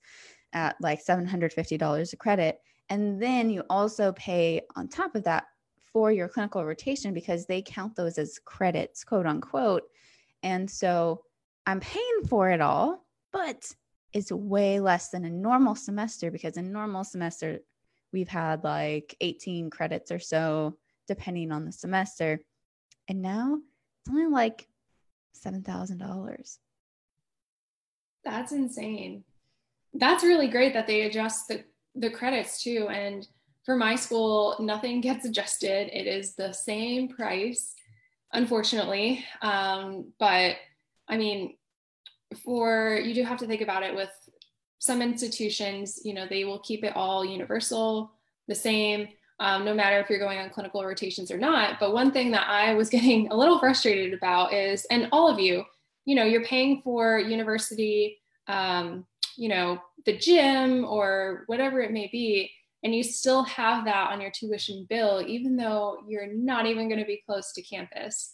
at 0.54 0.76
like 0.80 1.04
$750 1.04 2.14
a 2.14 2.16
credit. 2.16 2.60
And 2.90 3.22
then 3.22 3.50
you 3.50 3.64
also 3.70 4.14
pay 4.14 4.62
on 4.76 4.88
top 4.88 5.16
of 5.16 5.24
that 5.24 5.46
for 5.92 6.12
your 6.12 6.28
clinical 6.28 6.66
rotation 6.66 7.14
because 7.14 7.46
they 7.46 7.62
count 7.62 7.96
those 7.96 8.18
as 8.18 8.40
credits, 8.40 9.04
quote 9.04 9.26
unquote. 9.26 9.84
And 10.44 10.70
so 10.70 11.24
I'm 11.66 11.80
paying 11.80 12.26
for 12.28 12.50
it 12.50 12.62
all, 12.62 13.06
but 13.32 13.74
it's 14.12 14.32
way 14.32 14.80
less 14.80 15.10
than 15.10 15.26
a 15.26 15.30
normal 15.30 15.76
semester 15.76 16.30
because 16.30 16.58
a 16.58 16.62
normal 16.62 17.04
semester 17.04 17.60
we've 18.12 18.28
had 18.28 18.64
like 18.64 19.16
18 19.22 19.72
credits 19.72 20.12
or 20.12 20.20
so 20.20 20.78
depending 21.08 21.52
on 21.52 21.66
the 21.66 21.72
semester. 21.72 22.40
And 23.08 23.22
now 23.22 23.56
it's 23.56 24.10
only 24.10 24.28
like 24.28 24.68
$7,000. 25.46 26.58
That's 28.24 28.52
insane. 28.52 29.24
That's 29.94 30.24
really 30.24 30.48
great 30.48 30.74
that 30.74 30.88
they 30.88 31.02
adjust 31.02 31.48
the, 31.48 31.64
the 31.96 32.10
credits 32.10 32.64
too. 32.64 32.88
And 32.90 33.28
for 33.66 33.76
my 33.76 33.96
school, 33.96 34.56
nothing 34.60 35.02
gets 35.02 35.26
adjusted. 35.26 35.90
It 35.92 36.08
is 36.08 36.36
the 36.36 36.54
same 36.54 37.10
price, 37.10 37.76
unfortunately. 38.34 39.24
Um, 39.42 40.12
but 40.20 40.56
I 41.08 41.18
mean, 41.18 41.56
for 42.44 43.00
you 43.04 43.14
do 43.14 43.24
have 43.24 43.40
to 43.40 43.48
think 43.48 43.62
about 43.62 43.84
it 43.84 43.96
with 43.96 44.10
some 44.80 45.02
institutions, 45.02 46.02
you 46.04 46.14
know, 46.14 46.28
they 46.28 46.44
will 46.44 46.60
keep 46.60 46.84
it 46.84 46.96
all 46.96 47.24
universal, 47.24 48.12
the 48.48 48.56
same, 48.56 49.08
um, 49.40 49.64
no 49.64 49.74
matter 49.74 50.00
if 50.00 50.10
you're 50.10 50.20
going 50.20 50.40
on 50.40 50.50
clinical 50.50 50.84
rotations 50.84 51.32
or 51.32 51.38
not. 51.38 51.80
But 51.80 51.94
one 51.94 52.12
thing 52.12 52.32
that 52.32 52.50
I 52.50 52.74
was 52.74 52.90
getting 52.96 53.30
a 53.30 53.36
little 53.36 53.60
frustrated 53.60 54.14
about 54.14 54.54
is, 54.54 54.86
and 54.86 55.08
all 55.12 55.30
of 55.30 55.40
you, 55.40 55.64
you 56.06 56.16
know, 56.16 56.26
you're 56.26 56.44
paying 56.44 56.82
for 56.82 57.18
university, 57.18 58.20
um, 58.48 59.06
you 59.38 59.48
know, 59.48 59.80
the 60.06 60.18
gym 60.18 60.84
or 60.86 61.44
whatever 61.48 61.80
it 61.80 61.92
may 61.92 62.10
be, 62.12 62.52
and 62.84 62.94
you 62.94 63.04
still 63.04 63.44
have 63.44 63.86
that 63.86 64.12
on 64.12 64.20
your 64.20 64.32
tuition 64.32 64.86
bill, 64.90 65.24
even 65.26 65.56
though 65.56 66.00
you're 66.08 66.32
not 66.34 66.66
even 66.66 66.90
going 66.90 67.00
to 67.00 67.06
be 67.06 67.24
close 67.26 67.54
to 67.54 67.62
campus. 67.62 68.34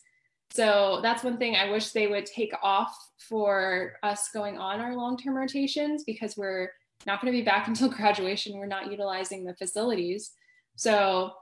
So 0.52 1.00
that's 1.04 1.24
one 1.24 1.38
thing 1.38 1.56
I 1.56 1.70
wish 1.70 1.92
they 1.92 2.08
would 2.08 2.26
take 2.26 2.54
off 2.64 2.96
for 3.18 3.94
us 4.02 4.30
going 4.34 4.58
on 4.58 4.80
our 4.80 4.96
long 4.96 5.18
term 5.18 5.36
rotations 5.36 6.04
because 6.04 6.36
we're 6.36 6.72
not 7.06 7.22
going 7.22 7.32
to 7.32 7.38
be 7.38 7.46
back 7.46 7.68
until 7.70 7.90
graduation. 7.90 8.58
We're 8.58 8.66
not 8.66 8.92
utilizing 8.92 9.46
the 9.46 9.56
facilities. 9.56 10.32
So, 10.76 11.34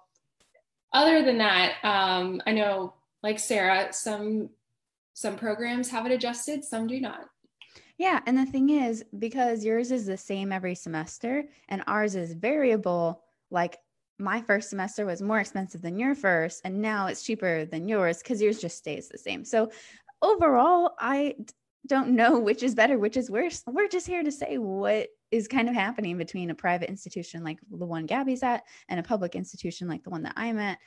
other 0.93 1.23
than 1.23 1.37
that, 1.37 1.75
um, 1.83 2.41
I 2.47 2.53
know, 2.53 2.93
like 3.21 3.39
Sarah, 3.39 3.91
some 3.91 4.49
some 5.13 5.35
programs 5.35 5.89
have 5.89 6.05
it 6.05 6.11
adjusted, 6.11 6.63
some 6.63 6.87
do 6.87 6.99
not. 6.99 7.21
Yeah, 7.97 8.19
and 8.27 8.37
the 8.37 8.45
thing 8.45 8.69
is, 8.69 9.03
because 9.17 9.65
yours 9.65 9.91
is 9.91 10.05
the 10.05 10.17
same 10.17 10.51
every 10.51 10.75
semester 10.75 11.45
and 11.67 11.83
ours 11.87 12.15
is 12.15 12.33
variable, 12.33 13.23
like 13.49 13.77
my 14.19 14.41
first 14.41 14.69
semester 14.69 15.05
was 15.05 15.21
more 15.21 15.39
expensive 15.39 15.81
than 15.81 15.97
your 15.97 16.15
first, 16.15 16.61
and 16.63 16.81
now 16.81 17.07
it's 17.07 17.23
cheaper 17.23 17.65
than 17.65 17.87
yours 17.87 18.19
because 18.19 18.41
yours 18.41 18.59
just 18.59 18.77
stays 18.77 19.07
the 19.09 19.17
same. 19.17 19.43
So 19.43 19.71
overall, 20.21 20.93
I 20.99 21.35
don't 21.87 22.09
know 22.09 22.39
which 22.39 22.63
is 22.63 22.75
better, 22.75 22.99
which 22.99 23.17
is 23.17 23.31
worse. 23.31 23.63
We're 23.65 23.87
just 23.87 24.07
here 24.07 24.23
to 24.23 24.31
say 24.31 24.57
what 24.57 25.07
is 25.31 25.47
kind 25.47 25.67
of 25.67 25.75
happening 25.75 26.17
between 26.17 26.49
a 26.49 26.55
private 26.55 26.89
institution 26.89 27.43
like 27.43 27.59
the 27.69 27.85
one 27.85 28.05
Gabby's 28.05 28.43
at 28.43 28.63
and 28.89 28.99
a 28.99 29.03
public 29.03 29.35
institution 29.35 29.87
like 29.87 30.03
the 30.03 30.09
one 30.09 30.23
that 30.23 30.33
I'm 30.37 30.59
at. 30.59 30.77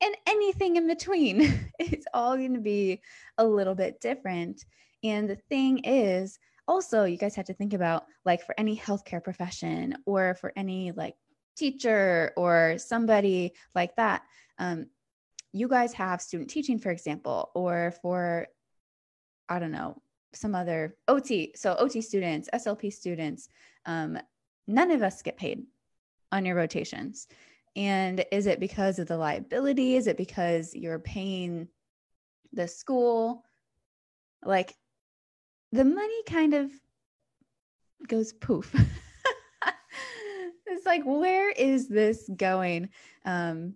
And 0.00 0.14
anything 0.26 0.76
in 0.76 0.86
between, 0.86 1.70
it's 1.78 2.06
all 2.12 2.36
going 2.36 2.54
to 2.54 2.60
be 2.60 3.00
a 3.38 3.46
little 3.46 3.74
bit 3.74 4.00
different. 4.00 4.64
And 5.02 5.28
the 5.30 5.36
thing 5.36 5.78
is, 5.78 6.38
also, 6.68 7.04
you 7.04 7.16
guys 7.16 7.34
have 7.36 7.46
to 7.46 7.54
think 7.54 7.74
about 7.74 8.06
like 8.24 8.44
for 8.44 8.54
any 8.58 8.76
healthcare 8.76 9.22
profession 9.22 9.96
or 10.04 10.34
for 10.34 10.52
any 10.56 10.92
like 10.92 11.14
teacher 11.56 12.32
or 12.36 12.76
somebody 12.78 13.52
like 13.74 13.94
that. 13.96 14.22
Um, 14.58 14.86
you 15.52 15.68
guys 15.68 15.92
have 15.94 16.20
student 16.20 16.50
teaching, 16.50 16.78
for 16.78 16.90
example, 16.90 17.50
or 17.54 17.94
for, 18.02 18.46
I 19.48 19.58
don't 19.58 19.72
know, 19.72 20.02
some 20.34 20.54
other 20.54 20.96
OT. 21.08 21.52
So, 21.54 21.74
OT 21.78 22.00
students, 22.00 22.48
SLP 22.52 22.92
students, 22.92 23.48
um, 23.86 24.18
none 24.66 24.90
of 24.90 25.02
us 25.02 25.22
get 25.22 25.36
paid 25.36 25.64
on 26.32 26.44
your 26.44 26.56
rotations. 26.56 27.28
And 27.74 28.24
is 28.32 28.46
it 28.46 28.58
because 28.58 28.98
of 28.98 29.06
the 29.06 29.16
liability? 29.16 29.96
Is 29.96 30.06
it 30.06 30.16
because 30.16 30.74
you're 30.74 30.98
paying 30.98 31.68
the 32.52 32.66
school? 32.66 33.44
Like 34.44 34.74
the 35.76 35.84
money 35.84 36.22
kind 36.26 36.54
of 36.54 36.70
goes 38.08 38.32
poof. 38.32 38.74
it's 40.66 40.86
like, 40.86 41.02
where 41.04 41.50
is 41.50 41.88
this 41.88 42.28
going? 42.36 42.88
Um, 43.24 43.74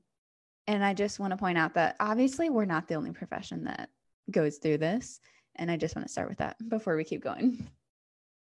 and 0.67 0.85
I 0.85 0.95
just 0.95 1.21
want 1.21 1.33
to 1.33 1.37
point 1.37 1.59
out 1.59 1.75
that 1.75 1.97
obviously 2.01 2.49
we're 2.49 2.65
not 2.65 2.89
the 2.89 2.95
only 2.95 3.13
profession 3.13 3.65
that 3.65 3.91
goes 4.31 4.59
through 4.59 4.79
this. 4.79 5.21
And 5.57 5.71
I 5.71 5.77
just 5.77 5.95
want 5.95 6.07
to 6.07 6.13
start 6.13 6.29
with 6.29 6.39
that 6.39 6.57
before 6.69 6.97
we 6.97 7.05
keep 7.05 7.23
going. 7.23 7.69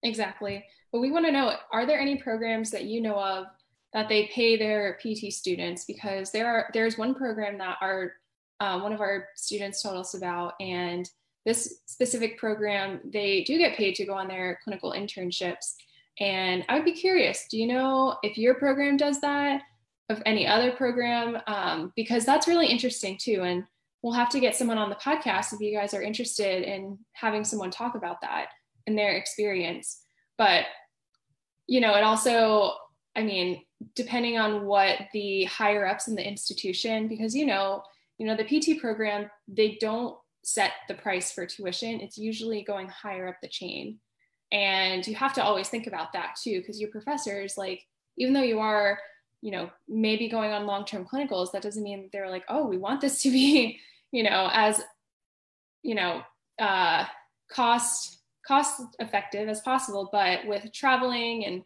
Exactly. 0.02 0.64
But 0.92 1.00
we 1.00 1.10
want 1.10 1.26
to 1.26 1.32
know 1.32 1.54
are 1.72 1.86
there 1.86 2.00
any 2.00 2.16
programs 2.16 2.70
that 2.70 2.84
you 2.84 3.02
know 3.02 3.18
of 3.18 3.46
that 3.92 4.08
they 4.08 4.30
pay 4.32 4.56
their 4.56 4.98
PT 5.02 5.32
students? 5.32 5.84
Because 5.84 6.30
there 6.30 6.48
are 6.48 6.70
there's 6.72 6.96
one 6.96 7.14
program 7.14 7.58
that 7.58 7.76
our 7.80 8.12
uh, 8.60 8.78
one 8.80 8.92
of 8.92 9.00
our 9.00 9.28
students 9.36 9.82
told 9.82 9.96
us 9.96 10.14
about, 10.14 10.54
and 10.60 11.10
this 11.46 11.80
specific 11.86 12.38
program 12.38 13.00
they 13.04 13.44
do 13.44 13.58
get 13.58 13.76
paid 13.76 13.94
to 13.94 14.04
go 14.04 14.14
on 14.14 14.28
their 14.28 14.58
clinical 14.62 14.92
internships. 14.92 15.74
And 16.18 16.64
I 16.68 16.74
would 16.74 16.84
be 16.84 16.92
curious, 16.92 17.46
do 17.50 17.58
you 17.58 17.66
know 17.66 18.18
if 18.22 18.36
your 18.36 18.54
program 18.54 18.96
does 18.96 19.20
that, 19.22 19.62
of 20.10 20.22
any 20.26 20.46
other 20.46 20.72
program? 20.72 21.38
Um, 21.46 21.92
because 21.96 22.26
that's 22.26 22.48
really 22.48 22.66
interesting 22.66 23.16
too. 23.18 23.42
And 23.42 23.64
we'll 24.02 24.12
have 24.12 24.28
to 24.30 24.40
get 24.40 24.56
someone 24.56 24.78
on 24.78 24.90
the 24.90 24.96
podcast 24.96 25.52
if 25.52 25.60
you 25.60 25.74
guys 25.74 25.94
are 25.94 26.02
interested 26.02 26.62
in 26.62 26.98
having 27.12 27.44
someone 27.44 27.70
talk 27.70 27.94
about 27.94 28.20
that 28.22 28.46
and 28.86 28.98
their 28.98 29.12
experience. 29.12 30.02
But, 30.36 30.64
you 31.66 31.80
know, 31.80 31.94
it 31.94 32.02
also, 32.02 32.72
I 33.14 33.22
mean, 33.22 33.62
depending 33.94 34.38
on 34.38 34.64
what 34.66 34.98
the 35.12 35.44
higher 35.44 35.86
ups 35.86 36.08
in 36.08 36.14
the 36.14 36.26
institution, 36.26 37.08
because, 37.08 37.34
you 37.34 37.46
know, 37.46 37.82
you 38.18 38.26
know, 38.26 38.36
the 38.36 38.44
PT 38.44 38.80
program, 38.80 39.30
they 39.48 39.78
don't 39.80 40.16
set 40.42 40.72
the 40.88 40.94
price 40.94 41.32
for 41.32 41.46
tuition. 41.46 42.00
It's 42.00 42.18
usually 42.18 42.62
going 42.62 42.88
higher 42.88 43.28
up 43.28 43.36
the 43.42 43.48
chain. 43.48 43.98
And 44.52 45.06
you 45.06 45.14
have 45.14 45.34
to 45.34 45.44
always 45.44 45.68
think 45.68 45.86
about 45.86 46.12
that 46.12 46.36
too, 46.42 46.60
because 46.60 46.80
your 46.80 46.90
professors, 46.90 47.56
like, 47.56 47.82
even 48.18 48.34
though 48.34 48.42
you 48.42 48.58
are, 48.58 48.98
you 49.42 49.52
know, 49.52 49.70
maybe 49.88 50.28
going 50.28 50.50
on 50.52 50.66
long 50.66 50.84
term 50.84 51.06
clinicals, 51.06 51.52
that 51.52 51.62
doesn't 51.62 51.82
mean 51.82 52.10
they're 52.12 52.30
like, 52.30 52.44
oh, 52.48 52.66
we 52.66 52.78
want 52.78 53.00
this 53.00 53.22
to 53.22 53.30
be, 53.30 53.78
you 54.12 54.22
know, 54.22 54.50
as, 54.52 54.82
you 55.82 55.94
know, 55.94 56.22
uh, 56.58 57.04
cost 57.50 58.18
cost 58.46 58.80
effective 58.98 59.48
as 59.48 59.60
possible 59.60 60.08
but 60.12 60.46
with 60.46 60.72
traveling 60.72 61.44
and 61.44 61.62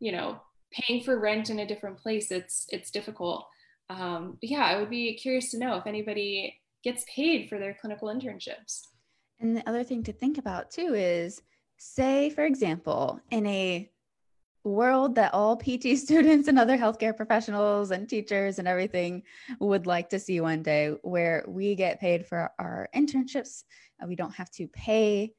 you 0.00 0.10
know 0.10 0.40
paying 0.72 1.02
for 1.02 1.18
rent 1.18 1.48
in 1.48 1.60
a 1.60 1.66
different 1.66 1.96
place 1.96 2.30
it's 2.30 2.66
it's 2.70 2.90
difficult 2.90 3.46
um, 3.88 4.36
but 4.40 4.50
yeah 4.50 4.64
i 4.64 4.76
would 4.78 4.90
be 4.90 5.14
curious 5.14 5.50
to 5.50 5.58
know 5.58 5.76
if 5.76 5.86
anybody 5.86 6.58
gets 6.82 7.04
paid 7.14 7.48
for 7.48 7.58
their 7.58 7.76
clinical 7.80 8.08
internships. 8.08 8.82
And 9.40 9.56
the 9.56 9.68
other 9.68 9.84
thing 9.84 10.02
to 10.04 10.12
think 10.12 10.38
about 10.38 10.70
too 10.70 10.94
is 10.94 11.42
say 11.76 12.28
for 12.30 12.44
example 12.44 13.20
in 13.30 13.46
a 13.46 13.88
world 14.64 15.14
that 15.14 15.32
all 15.32 15.56
pt 15.64 15.96
students 15.96 16.48
and 16.48 16.58
other 16.58 16.76
healthcare 16.76 17.16
professionals 17.16 17.92
and 17.92 18.08
teachers 18.08 18.58
and 18.58 18.66
everything 18.66 19.22
would 19.60 19.86
like 19.86 20.10
to 20.10 20.18
see 20.18 20.40
one 20.40 20.62
day 20.62 20.92
where 21.02 21.44
we 21.46 21.76
get 21.76 22.00
paid 22.00 22.26
for 22.26 22.50
our 22.58 22.88
internships 22.94 23.62
we 24.06 24.16
don't 24.16 24.34
have 24.34 24.50
to 24.50 24.66
pay 24.68 25.32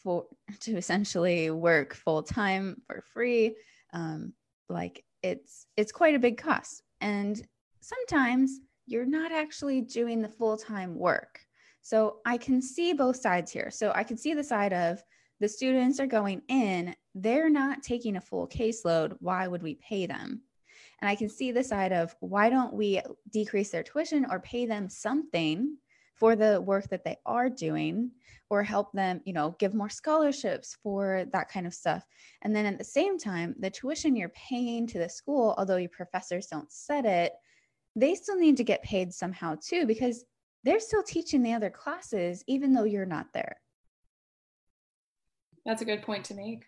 for 0.00 0.26
to 0.60 0.76
essentially 0.76 1.50
work 1.50 1.92
full 1.94 2.22
time 2.22 2.80
for 2.86 3.02
free 3.12 3.56
um, 3.92 4.32
like 4.68 5.04
it's 5.22 5.66
it's 5.76 5.92
quite 5.92 6.14
a 6.14 6.20
big 6.20 6.38
cost. 6.38 6.82
And 7.00 7.40
sometimes 7.80 8.60
you're 8.90 9.06
not 9.06 9.30
actually 9.30 9.80
doing 9.80 10.20
the 10.20 10.28
full-time 10.28 10.98
work. 10.98 11.38
So 11.80 12.16
i 12.26 12.36
can 12.36 12.60
see 12.60 12.92
both 12.92 13.16
sides 13.16 13.50
here. 13.50 13.70
So 13.70 13.92
i 13.94 14.02
can 14.02 14.16
see 14.16 14.34
the 14.34 14.44
side 14.44 14.72
of 14.72 15.02
the 15.38 15.48
students 15.48 16.00
are 16.00 16.06
going 16.06 16.42
in 16.48 16.94
they're 17.14 17.50
not 17.50 17.82
taking 17.82 18.16
a 18.16 18.20
full 18.20 18.46
caseload 18.46 19.16
why 19.20 19.46
would 19.46 19.62
we 19.62 19.76
pay 19.76 20.06
them? 20.06 20.42
And 21.00 21.08
i 21.08 21.14
can 21.14 21.28
see 21.28 21.52
the 21.52 21.64
side 21.64 21.92
of 21.92 22.14
why 22.20 22.50
don't 22.50 22.74
we 22.74 23.00
decrease 23.30 23.70
their 23.70 23.84
tuition 23.84 24.26
or 24.28 24.40
pay 24.40 24.66
them 24.66 24.88
something 24.88 25.76
for 26.16 26.36
the 26.36 26.60
work 26.60 26.88
that 26.88 27.04
they 27.04 27.16
are 27.24 27.48
doing 27.48 28.10
or 28.50 28.62
help 28.62 28.92
them, 28.92 29.20
you 29.24 29.32
know, 29.32 29.54
give 29.60 29.72
more 29.74 29.88
scholarships 29.88 30.76
for 30.82 31.24
that 31.32 31.48
kind 31.48 31.66
of 31.66 31.72
stuff. 31.72 32.04
And 32.42 32.54
then 32.54 32.66
at 32.66 32.76
the 32.76 32.84
same 32.84 33.16
time, 33.16 33.54
the 33.60 33.70
tuition 33.70 34.16
you're 34.16 34.30
paying 34.30 34.86
to 34.88 34.98
the 34.98 35.08
school, 35.08 35.54
although 35.56 35.76
your 35.76 35.88
professors 35.88 36.48
don't 36.48 36.70
set 36.70 37.06
it, 37.06 37.32
they 37.96 38.14
still 38.14 38.38
need 38.38 38.56
to 38.58 38.64
get 38.64 38.82
paid 38.82 39.12
somehow 39.12 39.56
too, 39.60 39.86
because 39.86 40.24
they're 40.64 40.80
still 40.80 41.02
teaching 41.02 41.42
the 41.42 41.52
other 41.54 41.70
classes, 41.70 42.44
even 42.46 42.72
though 42.72 42.84
you're 42.84 43.06
not 43.06 43.26
there. 43.32 43.56
That's 45.64 45.82
a 45.82 45.86
good 45.86 46.02
point 46.02 46.24
to 46.26 46.34
make. 46.34 46.64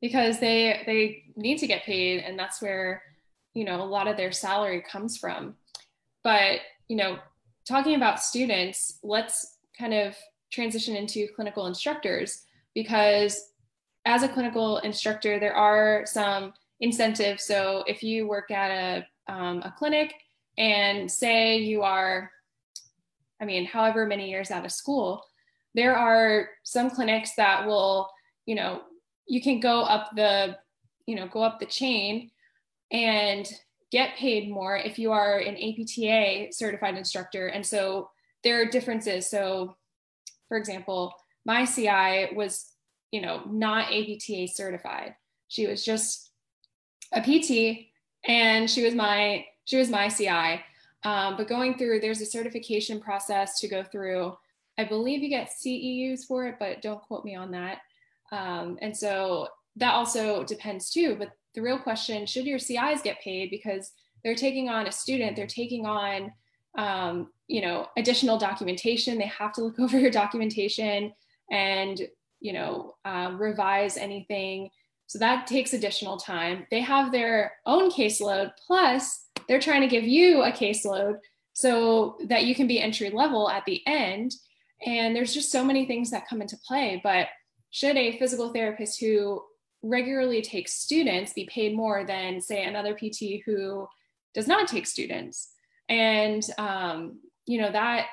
because 0.00 0.38
they 0.38 0.82
they 0.86 1.24
need 1.36 1.58
to 1.58 1.66
get 1.66 1.84
paid 1.84 2.20
and 2.20 2.38
that's 2.38 2.62
where 2.62 3.02
you 3.54 3.64
know 3.64 3.82
a 3.82 3.84
lot 3.84 4.06
of 4.06 4.16
their 4.16 4.32
salary 4.32 4.82
comes 4.82 5.16
from 5.16 5.54
but 6.22 6.60
you 6.88 6.96
know 6.96 7.18
talking 7.66 7.94
about 7.94 8.22
students 8.22 8.98
let's 9.02 9.58
kind 9.76 9.92
of 9.92 10.14
transition 10.52 10.96
into 10.96 11.28
clinical 11.34 11.66
instructors 11.66 12.44
because 12.74 13.50
as 14.04 14.22
a 14.22 14.28
clinical 14.28 14.78
instructor 14.78 15.38
there 15.38 15.54
are 15.54 16.04
some 16.06 16.52
incentives 16.80 17.44
so 17.44 17.82
if 17.86 18.02
you 18.02 18.28
work 18.28 18.50
at 18.50 18.70
a, 18.70 19.32
um, 19.32 19.58
a 19.64 19.74
clinic 19.76 20.14
and 20.58 21.10
say 21.10 21.58
you 21.58 21.82
are 21.82 22.30
i 23.40 23.44
mean 23.46 23.64
however 23.64 24.04
many 24.04 24.28
years 24.28 24.50
out 24.50 24.66
of 24.66 24.72
school 24.72 25.24
there 25.74 25.96
are 25.96 26.50
some 26.64 26.90
clinics 26.90 27.30
that 27.36 27.66
will 27.66 28.10
you 28.44 28.54
know 28.54 28.82
you 29.26 29.40
can 29.40 29.60
go 29.60 29.82
up 29.82 30.10
the 30.16 30.56
you 31.06 31.14
know 31.14 31.28
go 31.28 31.42
up 31.42 31.60
the 31.60 31.66
chain 31.66 32.30
and 32.90 33.48
get 33.90 34.16
paid 34.16 34.50
more 34.50 34.76
if 34.76 34.98
you 34.98 35.12
are 35.12 35.38
an 35.38 35.56
APTA 35.56 36.52
certified 36.52 36.96
instructor. 36.96 37.46
And 37.48 37.64
so 37.64 38.10
there 38.44 38.60
are 38.60 38.66
differences. 38.66 39.30
So 39.30 39.76
for 40.48 40.56
example 40.56 41.14
my 41.44 41.64
CI 41.64 42.34
was 42.34 42.72
you 43.12 43.20
know 43.20 43.42
not 43.48 43.92
APTA 43.92 44.48
certified. 44.48 45.14
She 45.48 45.66
was 45.66 45.84
just 45.84 46.30
a 47.12 47.22
PT 47.22 47.86
and 48.26 48.68
she 48.68 48.84
was 48.84 48.94
my 48.94 49.46
she 49.68 49.76
was 49.76 49.88
my 49.88 50.08
CI 50.08 50.62
um, 51.04 51.36
but 51.36 51.48
going 51.48 51.76
through 51.76 52.00
there's 52.00 52.20
a 52.20 52.26
certification 52.26 53.00
process 53.00 53.60
to 53.60 53.68
go 53.68 53.82
through 53.82 54.36
I 54.78 54.84
believe 54.84 55.22
you 55.22 55.28
get 55.28 55.50
CEUs 55.50 56.24
for 56.26 56.46
it 56.46 56.56
but 56.58 56.82
don't 56.82 57.02
quote 57.02 57.24
me 57.24 57.34
on 57.36 57.50
that 57.52 57.78
um, 58.30 58.78
and 58.82 58.96
so 58.96 59.48
that 59.78 59.94
also 59.94 60.44
depends 60.44 60.90
too. 60.90 61.16
But 61.18 61.30
the 61.54 61.62
real 61.62 61.78
question 61.78 62.26
should 62.26 62.46
your 62.46 62.58
CIs 62.58 63.02
get 63.02 63.20
paid 63.20 63.50
because 63.50 63.92
they're 64.22 64.34
taking 64.34 64.68
on 64.68 64.86
a 64.86 64.92
student, 64.92 65.36
they're 65.36 65.46
taking 65.46 65.86
on 65.86 66.32
um, 66.76 67.28
you 67.46 67.62
know 67.62 67.86
additional 67.96 68.38
documentation. 68.38 69.18
They 69.18 69.26
have 69.26 69.52
to 69.54 69.64
look 69.64 69.78
over 69.80 69.98
your 69.98 70.10
documentation 70.10 71.12
and 71.50 72.00
you 72.40 72.52
know 72.52 72.94
uh, 73.04 73.34
revise 73.38 73.96
anything. 73.96 74.70
So 75.06 75.18
that 75.20 75.46
takes 75.46 75.72
additional 75.72 76.18
time. 76.18 76.66
They 76.70 76.80
have 76.80 77.12
their 77.12 77.52
own 77.64 77.90
caseload, 77.90 78.50
plus 78.66 79.27
they're 79.48 79.60
trying 79.60 79.80
to 79.80 79.88
give 79.88 80.04
you 80.04 80.42
a 80.42 80.52
caseload 80.52 81.16
so 81.54 82.18
that 82.26 82.44
you 82.44 82.54
can 82.54 82.66
be 82.66 82.80
entry 82.80 83.10
level 83.10 83.50
at 83.50 83.64
the 83.64 83.82
end. 83.86 84.32
And 84.86 85.16
there's 85.16 85.34
just 85.34 85.50
so 85.50 85.64
many 85.64 85.86
things 85.86 86.10
that 86.10 86.28
come 86.28 86.40
into 86.40 86.56
play. 86.66 87.00
But 87.02 87.28
should 87.70 87.96
a 87.96 88.18
physical 88.18 88.52
therapist 88.52 89.00
who 89.00 89.42
regularly 89.82 90.42
takes 90.42 90.74
students 90.74 91.32
be 91.32 91.46
paid 91.46 91.74
more 91.74 92.04
than, 92.04 92.40
say, 92.40 92.64
another 92.64 92.94
PT 92.94 93.42
who 93.44 93.88
does 94.34 94.46
not 94.46 94.68
take 94.68 94.86
students? 94.86 95.52
And, 95.88 96.42
um, 96.58 97.20
you 97.46 97.60
know, 97.60 97.72
that 97.72 98.06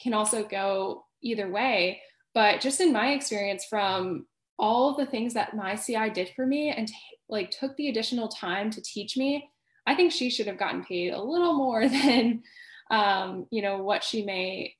can 0.00 0.14
also 0.14 0.42
go 0.42 1.04
either 1.22 1.48
way. 1.48 2.02
But 2.34 2.60
just 2.60 2.80
in 2.80 2.92
my 2.92 3.12
experience, 3.12 3.64
from 3.64 4.26
all 4.58 4.96
the 4.96 5.06
things 5.06 5.34
that 5.34 5.54
my 5.54 5.76
CI 5.76 6.10
did 6.10 6.30
for 6.34 6.46
me 6.46 6.70
and 6.70 6.88
t- 6.88 6.94
like 7.28 7.50
took 7.50 7.76
the 7.76 7.88
additional 7.88 8.28
time 8.28 8.70
to 8.70 8.82
teach 8.82 9.16
me, 9.16 9.48
I 9.86 9.94
think 9.94 10.12
she 10.12 10.30
should 10.30 10.46
have 10.46 10.58
gotten 10.58 10.84
paid 10.84 11.12
a 11.12 11.22
little 11.22 11.54
more 11.54 11.88
than, 11.88 12.42
um, 12.90 13.46
you 13.50 13.62
know, 13.62 13.82
what 13.82 14.04
she 14.04 14.24
may 14.24 14.74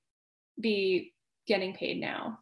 be 0.60 1.12
getting 1.46 1.74
paid 1.74 2.00
now. 2.00 2.38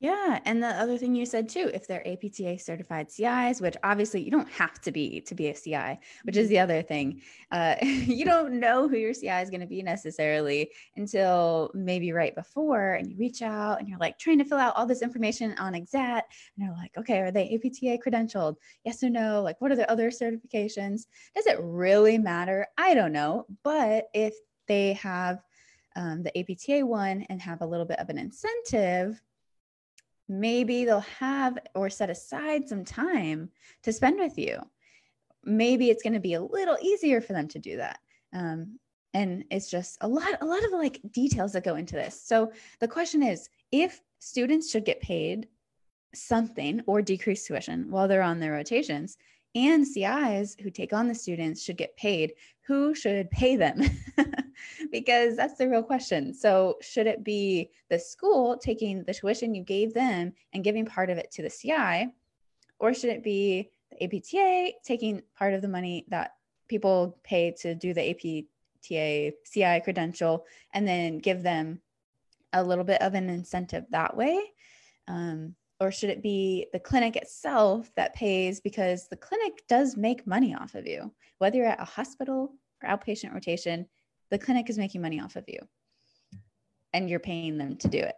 Yeah. 0.00 0.40
And 0.44 0.62
the 0.62 0.68
other 0.68 0.98
thing 0.98 1.14
you 1.14 1.24
said 1.24 1.48
too, 1.48 1.70
if 1.72 1.86
they're 1.86 2.06
APTA 2.06 2.58
certified 2.58 3.10
CIs, 3.10 3.60
which 3.60 3.76
obviously 3.82 4.22
you 4.22 4.30
don't 4.30 4.50
have 4.50 4.80
to 4.82 4.92
be 4.92 5.20
to 5.22 5.34
be 5.34 5.48
a 5.48 5.54
CI, 5.54 5.98
which 6.24 6.36
is 6.36 6.46
mm-hmm. 6.46 6.54
the 6.54 6.58
other 6.58 6.82
thing. 6.82 7.22
Uh, 7.50 7.76
you 7.82 8.24
don't 8.24 8.58
know 8.58 8.88
who 8.88 8.96
your 8.96 9.14
CI 9.14 9.28
is 9.28 9.50
going 9.50 9.60
to 9.60 9.66
be 9.66 9.82
necessarily 9.82 10.70
until 10.96 11.70
maybe 11.74 12.12
right 12.12 12.34
before, 12.34 12.94
and 12.94 13.10
you 13.10 13.16
reach 13.16 13.40
out 13.40 13.78
and 13.78 13.88
you're 13.88 13.98
like 13.98 14.18
trying 14.18 14.38
to 14.38 14.44
fill 14.44 14.58
out 14.58 14.76
all 14.76 14.84
this 14.84 15.00
information 15.00 15.54
on 15.58 15.72
Exxat. 15.72 16.22
And 16.56 16.66
you're 16.66 16.76
like, 16.76 16.92
okay, 16.98 17.20
are 17.20 17.30
they 17.30 17.54
APTA 17.54 17.98
credentialed? 18.06 18.56
Yes 18.84 19.02
or 19.02 19.10
no? 19.10 19.42
Like, 19.42 19.60
what 19.60 19.72
are 19.72 19.76
the 19.76 19.90
other 19.90 20.10
certifications? 20.10 21.06
Does 21.34 21.46
it 21.46 21.58
really 21.60 22.18
matter? 22.18 22.66
I 22.76 22.94
don't 22.94 23.12
know. 23.12 23.46
But 23.62 24.08
if 24.12 24.34
they 24.66 24.94
have 24.94 25.40
um, 25.96 26.22
the 26.24 26.36
APTA 26.38 26.84
one 26.84 27.24
and 27.30 27.40
have 27.40 27.62
a 27.62 27.66
little 27.66 27.86
bit 27.86 28.00
of 28.00 28.08
an 28.08 28.18
incentive, 28.18 29.22
maybe 30.28 30.84
they'll 30.84 31.00
have 31.00 31.58
or 31.74 31.90
set 31.90 32.10
aside 32.10 32.68
some 32.68 32.84
time 32.84 33.50
to 33.82 33.92
spend 33.92 34.18
with 34.18 34.38
you. 34.38 34.58
Maybe 35.44 35.90
it's 35.90 36.02
going 36.02 36.14
to 36.14 36.20
be 36.20 36.34
a 36.34 36.42
little 36.42 36.78
easier 36.80 37.20
for 37.20 37.34
them 37.34 37.48
to 37.48 37.58
do 37.58 37.76
that. 37.76 37.98
Um, 38.32 38.78
and 39.12 39.44
it's 39.50 39.70
just 39.70 39.98
a 40.00 40.08
lot, 40.08 40.40
a 40.40 40.46
lot 40.46 40.64
of 40.64 40.72
like 40.72 41.00
details 41.12 41.52
that 41.52 41.64
go 41.64 41.76
into 41.76 41.94
this. 41.94 42.20
So 42.20 42.52
the 42.80 42.88
question 42.88 43.22
is 43.22 43.48
if 43.70 44.00
students 44.18 44.70
should 44.70 44.84
get 44.84 45.00
paid 45.00 45.48
something 46.14 46.80
or 46.86 47.02
decrease 47.02 47.46
tuition 47.46 47.90
while 47.90 48.08
they're 48.08 48.22
on 48.22 48.40
their 48.40 48.52
rotations, 48.52 49.18
and 49.54 49.86
CIs 49.86 50.56
who 50.60 50.70
take 50.70 50.92
on 50.92 51.08
the 51.08 51.14
students 51.14 51.62
should 51.62 51.76
get 51.76 51.96
paid. 51.96 52.34
Who 52.66 52.94
should 52.94 53.30
pay 53.30 53.56
them? 53.56 53.82
because 54.90 55.36
that's 55.36 55.58
the 55.58 55.68
real 55.68 55.82
question. 55.82 56.34
So, 56.34 56.76
should 56.80 57.06
it 57.06 57.24
be 57.24 57.70
the 57.90 57.98
school 57.98 58.56
taking 58.56 59.04
the 59.04 59.14
tuition 59.14 59.54
you 59.54 59.62
gave 59.62 59.94
them 59.94 60.32
and 60.52 60.64
giving 60.64 60.86
part 60.86 61.10
of 61.10 61.18
it 61.18 61.30
to 61.32 61.42
the 61.42 61.50
CI? 61.50 62.12
Or 62.78 62.94
should 62.94 63.10
it 63.10 63.22
be 63.22 63.70
the 63.90 64.04
APTA 64.04 64.72
taking 64.84 65.22
part 65.38 65.54
of 65.54 65.62
the 65.62 65.68
money 65.68 66.04
that 66.08 66.34
people 66.68 67.18
pay 67.22 67.52
to 67.60 67.74
do 67.74 67.94
the 67.94 68.10
APTA 68.10 69.36
CI 69.44 69.80
credential 69.84 70.44
and 70.72 70.86
then 70.86 71.18
give 71.18 71.42
them 71.42 71.80
a 72.52 72.62
little 72.62 72.84
bit 72.84 73.02
of 73.02 73.14
an 73.14 73.28
incentive 73.28 73.84
that 73.90 74.16
way? 74.16 74.40
Um, 75.06 75.54
or 75.84 75.92
should 75.92 76.10
it 76.10 76.22
be 76.22 76.66
the 76.72 76.80
clinic 76.80 77.14
itself 77.14 77.90
that 77.96 78.14
pays? 78.14 78.60
Because 78.60 79.06
the 79.08 79.16
clinic 79.16 79.62
does 79.68 79.96
make 79.96 80.26
money 80.26 80.54
off 80.54 80.74
of 80.74 80.86
you. 80.86 81.12
Whether 81.38 81.58
you're 81.58 81.66
at 81.66 81.80
a 81.80 81.84
hospital 81.84 82.54
or 82.82 82.88
outpatient 82.88 83.34
rotation 83.34 83.86
the 84.30 84.38
clinic 84.38 84.70
is 84.70 84.78
making 84.78 85.02
money 85.02 85.20
off 85.20 85.36
of 85.36 85.44
you. 85.46 85.60
And 86.92 87.08
you're 87.08 87.20
paying 87.20 87.58
them 87.58 87.76
to 87.76 87.88
do 87.88 87.98
it 87.98 88.14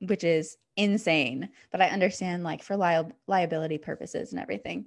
which 0.00 0.24
is 0.24 0.56
insane. 0.76 1.48
But 1.70 1.80
i 1.80 1.88
understand 1.88 2.42
like 2.42 2.62
for 2.62 2.76
li- 2.76 3.10
liability 3.26 3.78
purposes 3.78 4.32
and 4.32 4.40
everything. 4.40 4.86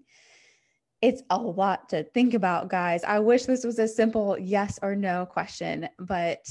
It's 1.02 1.24
a 1.30 1.38
lot 1.38 1.90
to 1.90 2.04
think 2.04 2.34
about 2.34 2.70
guys. 2.70 3.04
I 3.04 3.20
wish 3.20 3.46
this 3.46 3.64
was 3.64 3.80
a 3.80 3.88
simple 3.88 4.38
yes 4.38 4.78
or 4.82 4.96
no 4.96 5.26
question 5.26 5.88
but 5.98 6.48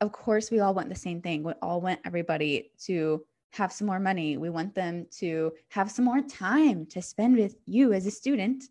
of 0.00 0.12
course 0.12 0.50
we 0.50 0.60
all 0.60 0.74
want 0.74 0.88
the 0.88 0.94
same 0.94 1.20
thing. 1.20 1.42
We 1.42 1.52
all 1.60 1.80
want 1.80 2.00
everybody 2.04 2.70
to 2.84 3.24
have 3.52 3.72
some 3.72 3.86
more 3.86 4.00
money. 4.00 4.36
We 4.36 4.50
want 4.50 4.74
them 4.74 5.06
to 5.18 5.52
have 5.70 5.90
some 5.90 6.04
more 6.04 6.20
time 6.22 6.86
to 6.86 7.02
spend 7.02 7.36
with 7.36 7.56
you 7.66 7.92
as 7.92 8.06
a 8.06 8.10
student. 8.10 8.64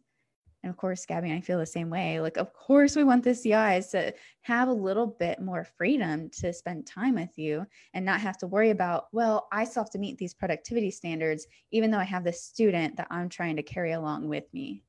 And 0.64 0.70
of 0.70 0.78
course, 0.78 1.06
Gabby 1.06 1.30
and 1.30 1.38
I 1.38 1.42
feel 1.42 1.60
the 1.60 1.66
same 1.66 1.90
way. 1.90 2.20
Like, 2.20 2.38
of 2.38 2.52
course, 2.54 2.96
we 2.96 3.04
want 3.04 3.24
the 3.24 3.34
CIs 3.34 3.88
to 3.92 4.14
have 4.42 4.68
a 4.68 4.74
little 4.74 5.08
bit 5.08 5.40
more 5.40 5.64
freedom 5.78 6.30
to 6.40 6.52
spend 6.52 6.86
time 6.86 7.16
with 7.16 7.38
you 7.38 7.66
and 7.94 8.04
not 8.04 8.22
have 8.22 8.38
to 8.40 8.48
worry 8.48 8.72
about, 8.72 9.06
well, 9.12 9.48
I 9.52 9.64
still 9.64 9.84
have 9.84 9.92
to 9.92 10.00
meet 10.00 10.18
these 10.18 10.34
productivity 10.34 10.92
standards, 10.92 11.48
even 11.72 11.92
though 11.92 12.00
I 12.00 12.06
have 12.06 12.24
this 12.24 12.44
student 12.44 12.98
that 12.98 13.08
I'm 13.12 13.30
trying 13.30 13.56
to 13.58 13.64
carry 13.64 13.94
along 13.94 14.28
with 14.28 14.46
me. 14.52 14.84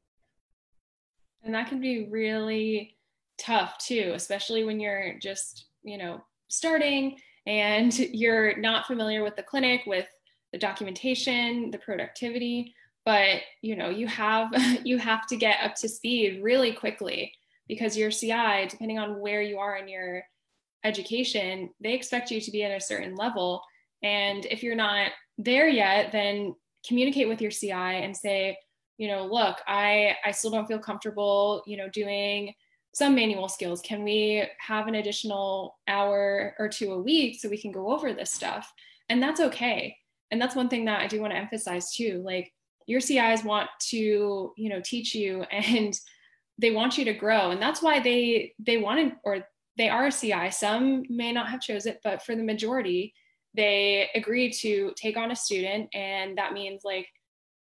And 1.44 1.55
that 1.55 1.68
can 1.68 1.81
be 1.81 2.09
really 2.11 2.96
tough 3.38 3.79
too, 3.79 4.12
especially 4.14 4.64
when 4.64 4.81
you're 4.81 5.18
just, 5.20 5.66
you 5.83 5.96
know, 5.96 6.20
starting 6.48 7.18
and 7.48 7.98
you're 7.98 8.56
not 8.58 8.87
familiar 8.87 9.24
with 9.24 9.34
the 9.34 9.42
clinic, 9.42 9.80
with 9.87 10.06
the 10.52 10.58
documentation, 10.58 11.70
the 11.70 11.78
productivity, 11.78 12.74
but 13.06 13.40
you 13.62 13.74
know, 13.74 13.88
you 13.88 14.06
have 14.06 14.50
you 14.84 14.98
have 14.98 15.26
to 15.28 15.37
get 15.37 15.64
up 15.64 15.74
to 15.76 15.88
speed 15.88 16.40
really 16.42 16.72
quickly 16.72 17.32
because 17.66 17.96
your 17.96 18.11
CI, 18.11 18.66
depending 18.68 18.98
on 18.98 19.18
where 19.20 19.42
you 19.42 19.58
are 19.58 19.76
in 19.76 19.88
your 19.88 20.22
education, 20.84 21.70
they 21.80 21.94
expect 21.94 22.30
you 22.30 22.40
to 22.40 22.50
be 22.50 22.62
at 22.62 22.76
a 22.76 22.84
certain 22.84 23.14
level. 23.14 23.62
And 24.02 24.44
if 24.46 24.62
you're 24.62 24.76
not 24.76 25.11
there 25.38 25.68
yet, 25.68 26.12
then 26.12 26.54
communicate 26.87 27.28
with 27.28 27.40
your 27.40 27.50
CI 27.50 27.72
and 27.72 28.14
say, 28.16 28.58
you 28.98 29.08
know, 29.08 29.24
look, 29.24 29.56
I 29.66 30.16
I 30.22 30.32
still 30.32 30.50
don't 30.50 30.68
feel 30.68 30.78
comfortable, 30.78 31.62
you 31.66 31.78
know, 31.78 31.88
doing 31.88 32.52
some 32.94 33.14
manual 33.14 33.48
skills. 33.48 33.81
Can 33.81 34.03
we 34.03 34.44
have 34.59 34.87
an 34.87 34.96
additional 34.96 35.79
hour 35.87 36.55
or 36.59 36.68
two 36.68 36.92
a 36.92 37.01
week 37.01 37.38
so 37.40 37.48
we 37.48 37.61
can 37.61 37.72
go 37.72 37.92
over 37.92 38.12
this 38.12 38.33
stuff? 38.33 38.72
And 39.09 39.22
that's 39.22 39.40
okay. 39.40 39.96
And 40.31 40.40
that's 40.40 40.57
one 40.57 40.68
thing 40.68 40.85
that 40.87 41.01
I 41.01 41.07
do 41.07 41.20
want 41.20 41.33
to 41.33 41.38
emphasize 41.38 41.94
too. 41.94 42.22
Like 42.24 42.53
your 42.87 43.01
CIs 43.01 43.44
want 43.44 43.68
to, 43.90 44.53
you 44.57 44.68
know, 44.68 44.81
teach 44.85 45.14
you 45.14 45.42
and 45.53 45.98
they 46.59 46.72
want 46.72 46.98
you 46.98 47.05
to 47.05 47.14
grow. 47.14 47.51
And 47.51 47.62
that's 47.62 47.83
why 47.83 48.01
they 48.01 48.55
they 48.59 48.79
wanted 48.79 49.12
or 49.24 49.46
they 49.77 49.88
are 49.88 50.07
a 50.07 50.12
CI. 50.12 50.51
Some 50.51 51.05
may 51.09 51.31
not 51.31 51.48
have 51.48 51.61
chose 51.61 51.87
it, 51.87 52.01
but 52.03 52.22
for 52.22 52.35
the 52.35 52.42
majority, 52.42 53.14
they 53.55 54.11
agreed 54.14 54.53
to 54.61 54.92
take 54.96 55.16
on 55.16 55.31
a 55.31 55.37
student. 55.37 55.88
And 55.94 56.37
that 56.37 56.53
means 56.53 56.83
like 56.85 57.07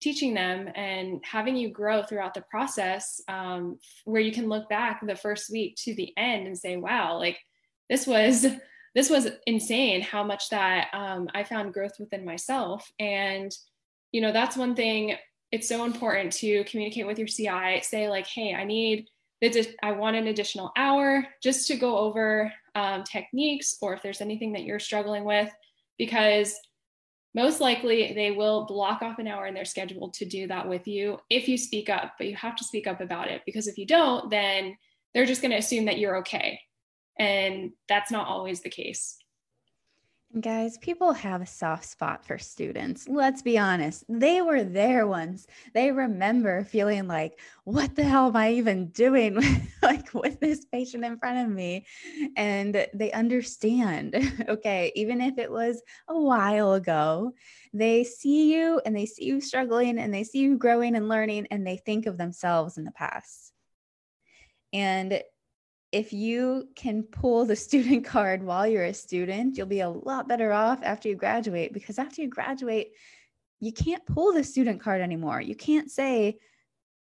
teaching 0.01 0.35
them 0.35 0.69
and 0.75 1.21
having 1.25 1.57
you 1.57 1.71
grow 1.71 2.03
throughout 2.03 2.35
the 2.35 2.45
process 2.51 3.21
um, 3.29 3.79
where 4.05 4.21
you 4.21 4.33
can 4.33 4.49
look 4.49 4.69
back 4.69 5.01
the 5.05 5.17
first 5.17 5.51
week 5.51 5.77
to 5.77 5.95
the 5.95 6.13
end 6.17 6.47
and 6.47 6.59
say 6.59 6.77
wow 6.77 7.17
like 7.17 7.39
this 7.89 8.07
was 8.07 8.47
this 8.95 9.11
was 9.11 9.29
insane 9.47 10.01
how 10.01 10.23
much 10.23 10.49
that 10.51 10.89
um, 10.93 11.29
i 11.35 11.43
found 11.43 11.73
growth 11.73 11.93
within 11.99 12.25
myself. 12.25 12.91
And 12.99 13.53
you 14.13 14.21
know 14.21 14.33
that's 14.33 14.57
one 14.57 14.75
thing 14.75 15.17
it's 15.53 15.69
so 15.69 15.85
important 15.85 16.33
to 16.33 16.65
communicate 16.65 17.07
with 17.07 17.19
your 17.19 17.29
ci 17.29 17.81
say 17.83 18.09
like 18.09 18.27
hey 18.27 18.55
i 18.55 18.65
need 18.65 19.07
the 19.41 19.67
i 19.83 19.93
want 19.93 20.17
an 20.17 20.29
additional 20.29 20.73
hour 20.77 21.27
just 21.43 21.67
to 21.69 21.77
go 21.77 21.99
over 21.99 22.53
um, 22.75 23.05
techniques 23.05 23.77
or 23.83 23.95
if 23.95 24.03
there's 24.03 24.21
anything 24.21 24.53
that 24.53 24.65
you're 24.65 24.79
struggling 24.79 25.25
with 25.25 25.51
because 25.99 26.59
most 27.37 27.61
likely 27.61 28.13
they 28.15 28.33
will 28.33 28.67
block 28.67 29.03
off 29.03 29.21
an 29.21 29.29
hour 29.29 29.47
in 29.47 29.55
their 29.55 29.65
schedule 29.65 30.11
to 30.11 30.25
do 30.25 30.49
that 30.49 30.69
with 30.69 30.89
you 30.89 31.19
if 31.31 31.47
you 31.47 31.57
speak 31.57 31.89
up 31.89 32.15
but 32.19 32.27
you 32.27 32.35
have 32.35 32.57
to 32.57 32.65
speak 32.65 32.89
up 32.89 33.01
about 33.01 33.29
it 33.29 33.43
because 33.47 33.69
if 33.69 33.79
you 33.79 33.87
don't 33.87 34.29
then 34.31 34.77
they're 35.17 35.25
just 35.25 35.41
going 35.41 35.51
to 35.51 35.57
assume 35.57 35.87
that 35.87 35.99
you're 35.99 36.19
okay. 36.19 36.61
And 37.19 37.73
that's 37.89 38.11
not 38.11 38.29
always 38.29 38.61
the 38.61 38.69
case 38.69 39.17
Guys, 40.41 40.77
people 40.77 41.15
have 41.15 41.41
a 41.41 41.47
soft 41.47 41.87
spot 41.87 42.23
for 42.23 42.37
students. 42.37 43.09
Let's 43.09 43.41
be 43.41 43.57
honest. 43.57 44.05
They 44.07 44.43
were 44.43 44.65
there 44.65 45.07
once. 45.07 45.47
They 45.73 45.91
remember 45.93 46.65
feeling 46.65 47.07
like, 47.07 47.41
what 47.65 47.95
the 47.95 48.03
hell 48.03 48.27
am 48.27 48.37
I 48.37 48.53
even 48.53 48.89
doing 48.89 49.41
like 49.83 50.13
with 50.13 50.39
this 50.41 50.67
patient 50.67 51.07
in 51.07 51.17
front 51.19 51.39
of 51.39 51.49
me? 51.49 51.87
And 52.37 52.87
they 52.93 53.13
understand. 53.13 54.15
okay, 54.49 54.93
even 54.95 55.23
if 55.23 55.39
it 55.39 55.51
was 55.51 55.81
a 56.09 56.21
while 56.21 56.75
ago, 56.75 57.33
they 57.73 58.05
see 58.05 58.53
you 58.53 58.81
and 58.85 58.95
they 58.95 59.07
see 59.07 59.25
you 59.25 59.41
struggling 59.41 59.99
and 59.99 60.13
they 60.13 60.25
see 60.25 60.41
you 60.41 60.59
growing 60.59 60.97
and 60.97 61.09
learning 61.09 61.47
and 61.51 61.67
they 61.67 61.79
think 61.79 62.05
of 62.05 62.19
themselves 62.19 62.77
in 62.77 62.85
the 62.85 62.93
past. 62.93 63.53
And 64.73 65.23
if 65.93 66.13
you 66.13 66.69
can 66.75 67.03
pull 67.03 67.45
the 67.45 67.57
student 67.67 68.05
card 68.05 68.43
while 68.43 68.67
you're 68.67 68.85
a 68.85 68.95
student, 68.95 69.57
you'll 69.57 69.67
be 69.67 69.81
a 69.81 69.89
lot 69.89 70.29
better 70.29 70.53
off 70.53 70.81
after 70.83 71.09
you 71.09 71.15
graduate 71.15 71.73
because 71.73 71.99
after 71.99 72.23
you 72.23 72.29
graduate, 72.29 72.93
you 73.61 73.73
can't 73.73 74.05
pull 74.07 74.33
the 74.33 74.45
student 74.45 74.81
card 74.81 75.01
anymore. 75.01 75.41
You 75.41 75.55
can't 75.55 75.91
say, 75.91 76.39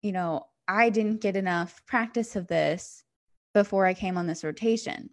you 0.03 0.13
know, 0.13 0.47
I 0.67 0.91
didn't 0.91 1.21
get 1.21 1.37
enough 1.37 1.83
practice 1.87 2.35
of 2.37 2.47
this 2.47 3.05
before 3.55 3.87
I 3.87 3.95
came 3.95 4.17
on 4.19 4.27
this 4.27 4.45
rotation. 4.45 5.11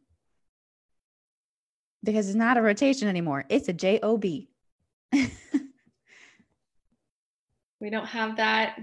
Because 2.04 2.28
it's 2.28 2.36
not 2.36 2.58
a 2.58 2.62
rotation 2.62 3.08
anymore, 3.08 3.46
it's 3.50 3.70
a 3.70 3.74
JOB. 3.74 4.24
we 7.80 7.90
don't 7.90 8.06
have 8.06 8.38
that 8.38 8.80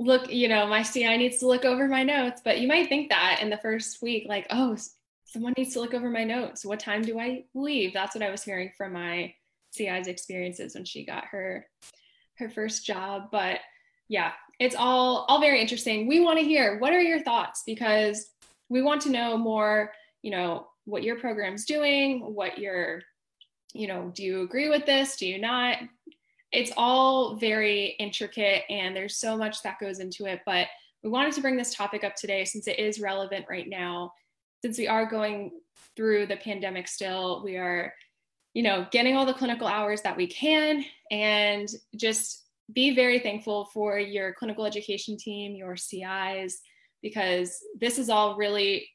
look, 0.00 0.32
you 0.32 0.48
know, 0.48 0.66
my 0.66 0.82
CI 0.82 1.18
needs 1.18 1.38
to 1.38 1.46
look 1.46 1.64
over 1.64 1.86
my 1.86 2.02
notes, 2.02 2.40
but 2.42 2.60
you 2.60 2.66
might 2.66 2.88
think 2.88 3.10
that 3.10 3.40
in 3.42 3.50
the 3.50 3.58
first 3.58 4.00
week, 4.00 4.24
like, 4.26 4.46
oh, 4.50 4.76
someone 5.24 5.52
needs 5.56 5.74
to 5.74 5.80
look 5.80 5.92
over 5.92 6.08
my 6.08 6.24
notes. 6.24 6.64
What 6.64 6.80
time 6.80 7.02
do 7.02 7.20
I 7.20 7.44
leave? 7.54 7.92
That's 7.92 8.14
what 8.14 8.24
I 8.24 8.30
was 8.30 8.42
hearing 8.42 8.72
from 8.76 8.94
my 8.94 9.34
CI's 9.72 10.08
experiences 10.08 10.74
when 10.74 10.84
she 10.84 11.04
got 11.04 11.26
her 11.26 11.66
her 12.38 12.48
first 12.48 12.86
job. 12.86 13.28
But 13.30 13.58
yeah, 14.08 14.32
it's 14.58 14.74
all 14.74 15.26
all 15.28 15.40
very 15.40 15.60
interesting. 15.60 16.08
We 16.08 16.20
want 16.20 16.38
to 16.38 16.44
hear 16.44 16.78
what 16.78 16.94
are 16.94 17.00
your 17.00 17.22
thoughts 17.22 17.62
because 17.66 18.30
we 18.70 18.80
want 18.80 19.02
to 19.02 19.10
know 19.10 19.36
more, 19.36 19.92
you 20.22 20.30
know, 20.30 20.68
what 20.86 21.02
your 21.02 21.16
program's 21.16 21.66
doing, 21.66 22.20
what 22.34 22.58
your, 22.58 23.02
you 23.74 23.86
know, 23.86 24.10
do 24.14 24.24
you 24.24 24.42
agree 24.42 24.70
with 24.70 24.86
this? 24.86 25.16
Do 25.16 25.26
you 25.26 25.38
not? 25.38 25.76
It's 26.52 26.72
all 26.76 27.36
very 27.36 27.96
intricate 27.98 28.64
and 28.68 28.94
there's 28.94 29.16
so 29.16 29.36
much 29.36 29.62
that 29.62 29.78
goes 29.78 30.00
into 30.00 30.26
it. 30.26 30.40
But 30.44 30.66
we 31.02 31.10
wanted 31.10 31.32
to 31.34 31.40
bring 31.40 31.56
this 31.56 31.74
topic 31.74 32.04
up 32.04 32.16
today 32.16 32.44
since 32.44 32.66
it 32.66 32.78
is 32.78 33.00
relevant 33.00 33.46
right 33.48 33.68
now. 33.68 34.12
Since 34.62 34.78
we 34.78 34.88
are 34.88 35.06
going 35.06 35.52
through 35.96 36.26
the 36.26 36.36
pandemic 36.36 36.88
still, 36.88 37.42
we 37.44 37.56
are, 37.56 37.92
you 38.52 38.62
know, 38.62 38.86
getting 38.90 39.16
all 39.16 39.24
the 39.24 39.32
clinical 39.32 39.66
hours 39.66 40.02
that 40.02 40.16
we 40.16 40.26
can 40.26 40.84
and 41.10 41.68
just 41.96 42.44
be 42.72 42.94
very 42.94 43.18
thankful 43.18 43.66
for 43.72 43.98
your 43.98 44.34
clinical 44.34 44.66
education 44.66 45.16
team, 45.16 45.54
your 45.54 45.76
CIs, 45.76 46.60
because 47.02 47.58
this 47.80 47.98
is 47.98 48.10
all 48.10 48.36
really 48.36 48.88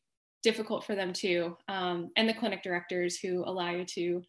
difficult 0.43 0.85
for 0.85 0.93
them 0.93 1.11
too, 1.11 1.57
um, 1.67 2.11
and 2.17 2.29
the 2.29 2.33
clinic 2.33 2.61
directors 2.61 3.17
who 3.17 3.43
allow 3.45 3.71
you 3.71 3.83
to 3.83 4.21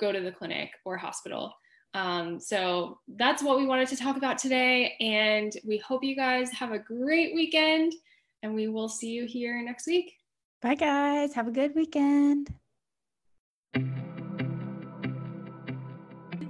go 0.00 0.12
to 0.12 0.20
the 0.20 0.32
clinic 0.32 0.70
or 0.84 0.96
hospital. 0.96 1.52
Um, 1.94 2.38
so 2.38 2.98
that's 3.16 3.42
what 3.42 3.58
we 3.58 3.66
wanted 3.66 3.88
to 3.88 3.96
talk 3.96 4.16
about 4.16 4.38
today. 4.38 4.94
And 5.00 5.52
we 5.64 5.78
hope 5.78 6.04
you 6.04 6.14
guys 6.14 6.50
have 6.52 6.72
a 6.72 6.78
great 6.78 7.34
weekend 7.34 7.94
and 8.42 8.54
we 8.54 8.68
will 8.68 8.88
see 8.88 9.10
you 9.10 9.26
here 9.26 9.60
next 9.62 9.86
week. 9.86 10.14
Bye, 10.60 10.74
guys. 10.74 11.34
Have 11.34 11.48
a 11.48 11.52
good 11.52 11.74
weekend. 11.74 12.52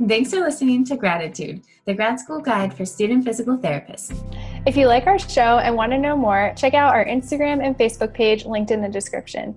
Thanks 0.07 0.31
for 0.31 0.41
listening 0.41 0.85
to 0.85 0.97
Graditude, 0.97 1.65
the 1.85 1.93
grad 1.93 2.21
school 2.21 2.41
guide 2.41 2.73
for 2.73 2.87
student 2.87 3.25
physical 3.25 3.59
therapists. 3.59 4.17
If 4.65 4.77
you 4.77 4.87
like 4.87 5.07
our 5.07 5.19
show 5.19 5.59
and 5.59 5.75
want 5.75 5.91
to 5.93 5.99
know 5.99 6.17
more, 6.17 6.55
check 6.57 6.73
out 6.73 6.95
our 6.95 7.05
Instagram 7.05 7.65
and 7.65 7.77
Facebook 7.77 8.15
page 8.15 8.47
linked 8.47 8.71
in 8.71 8.81
the 8.81 8.89
description. 8.89 9.57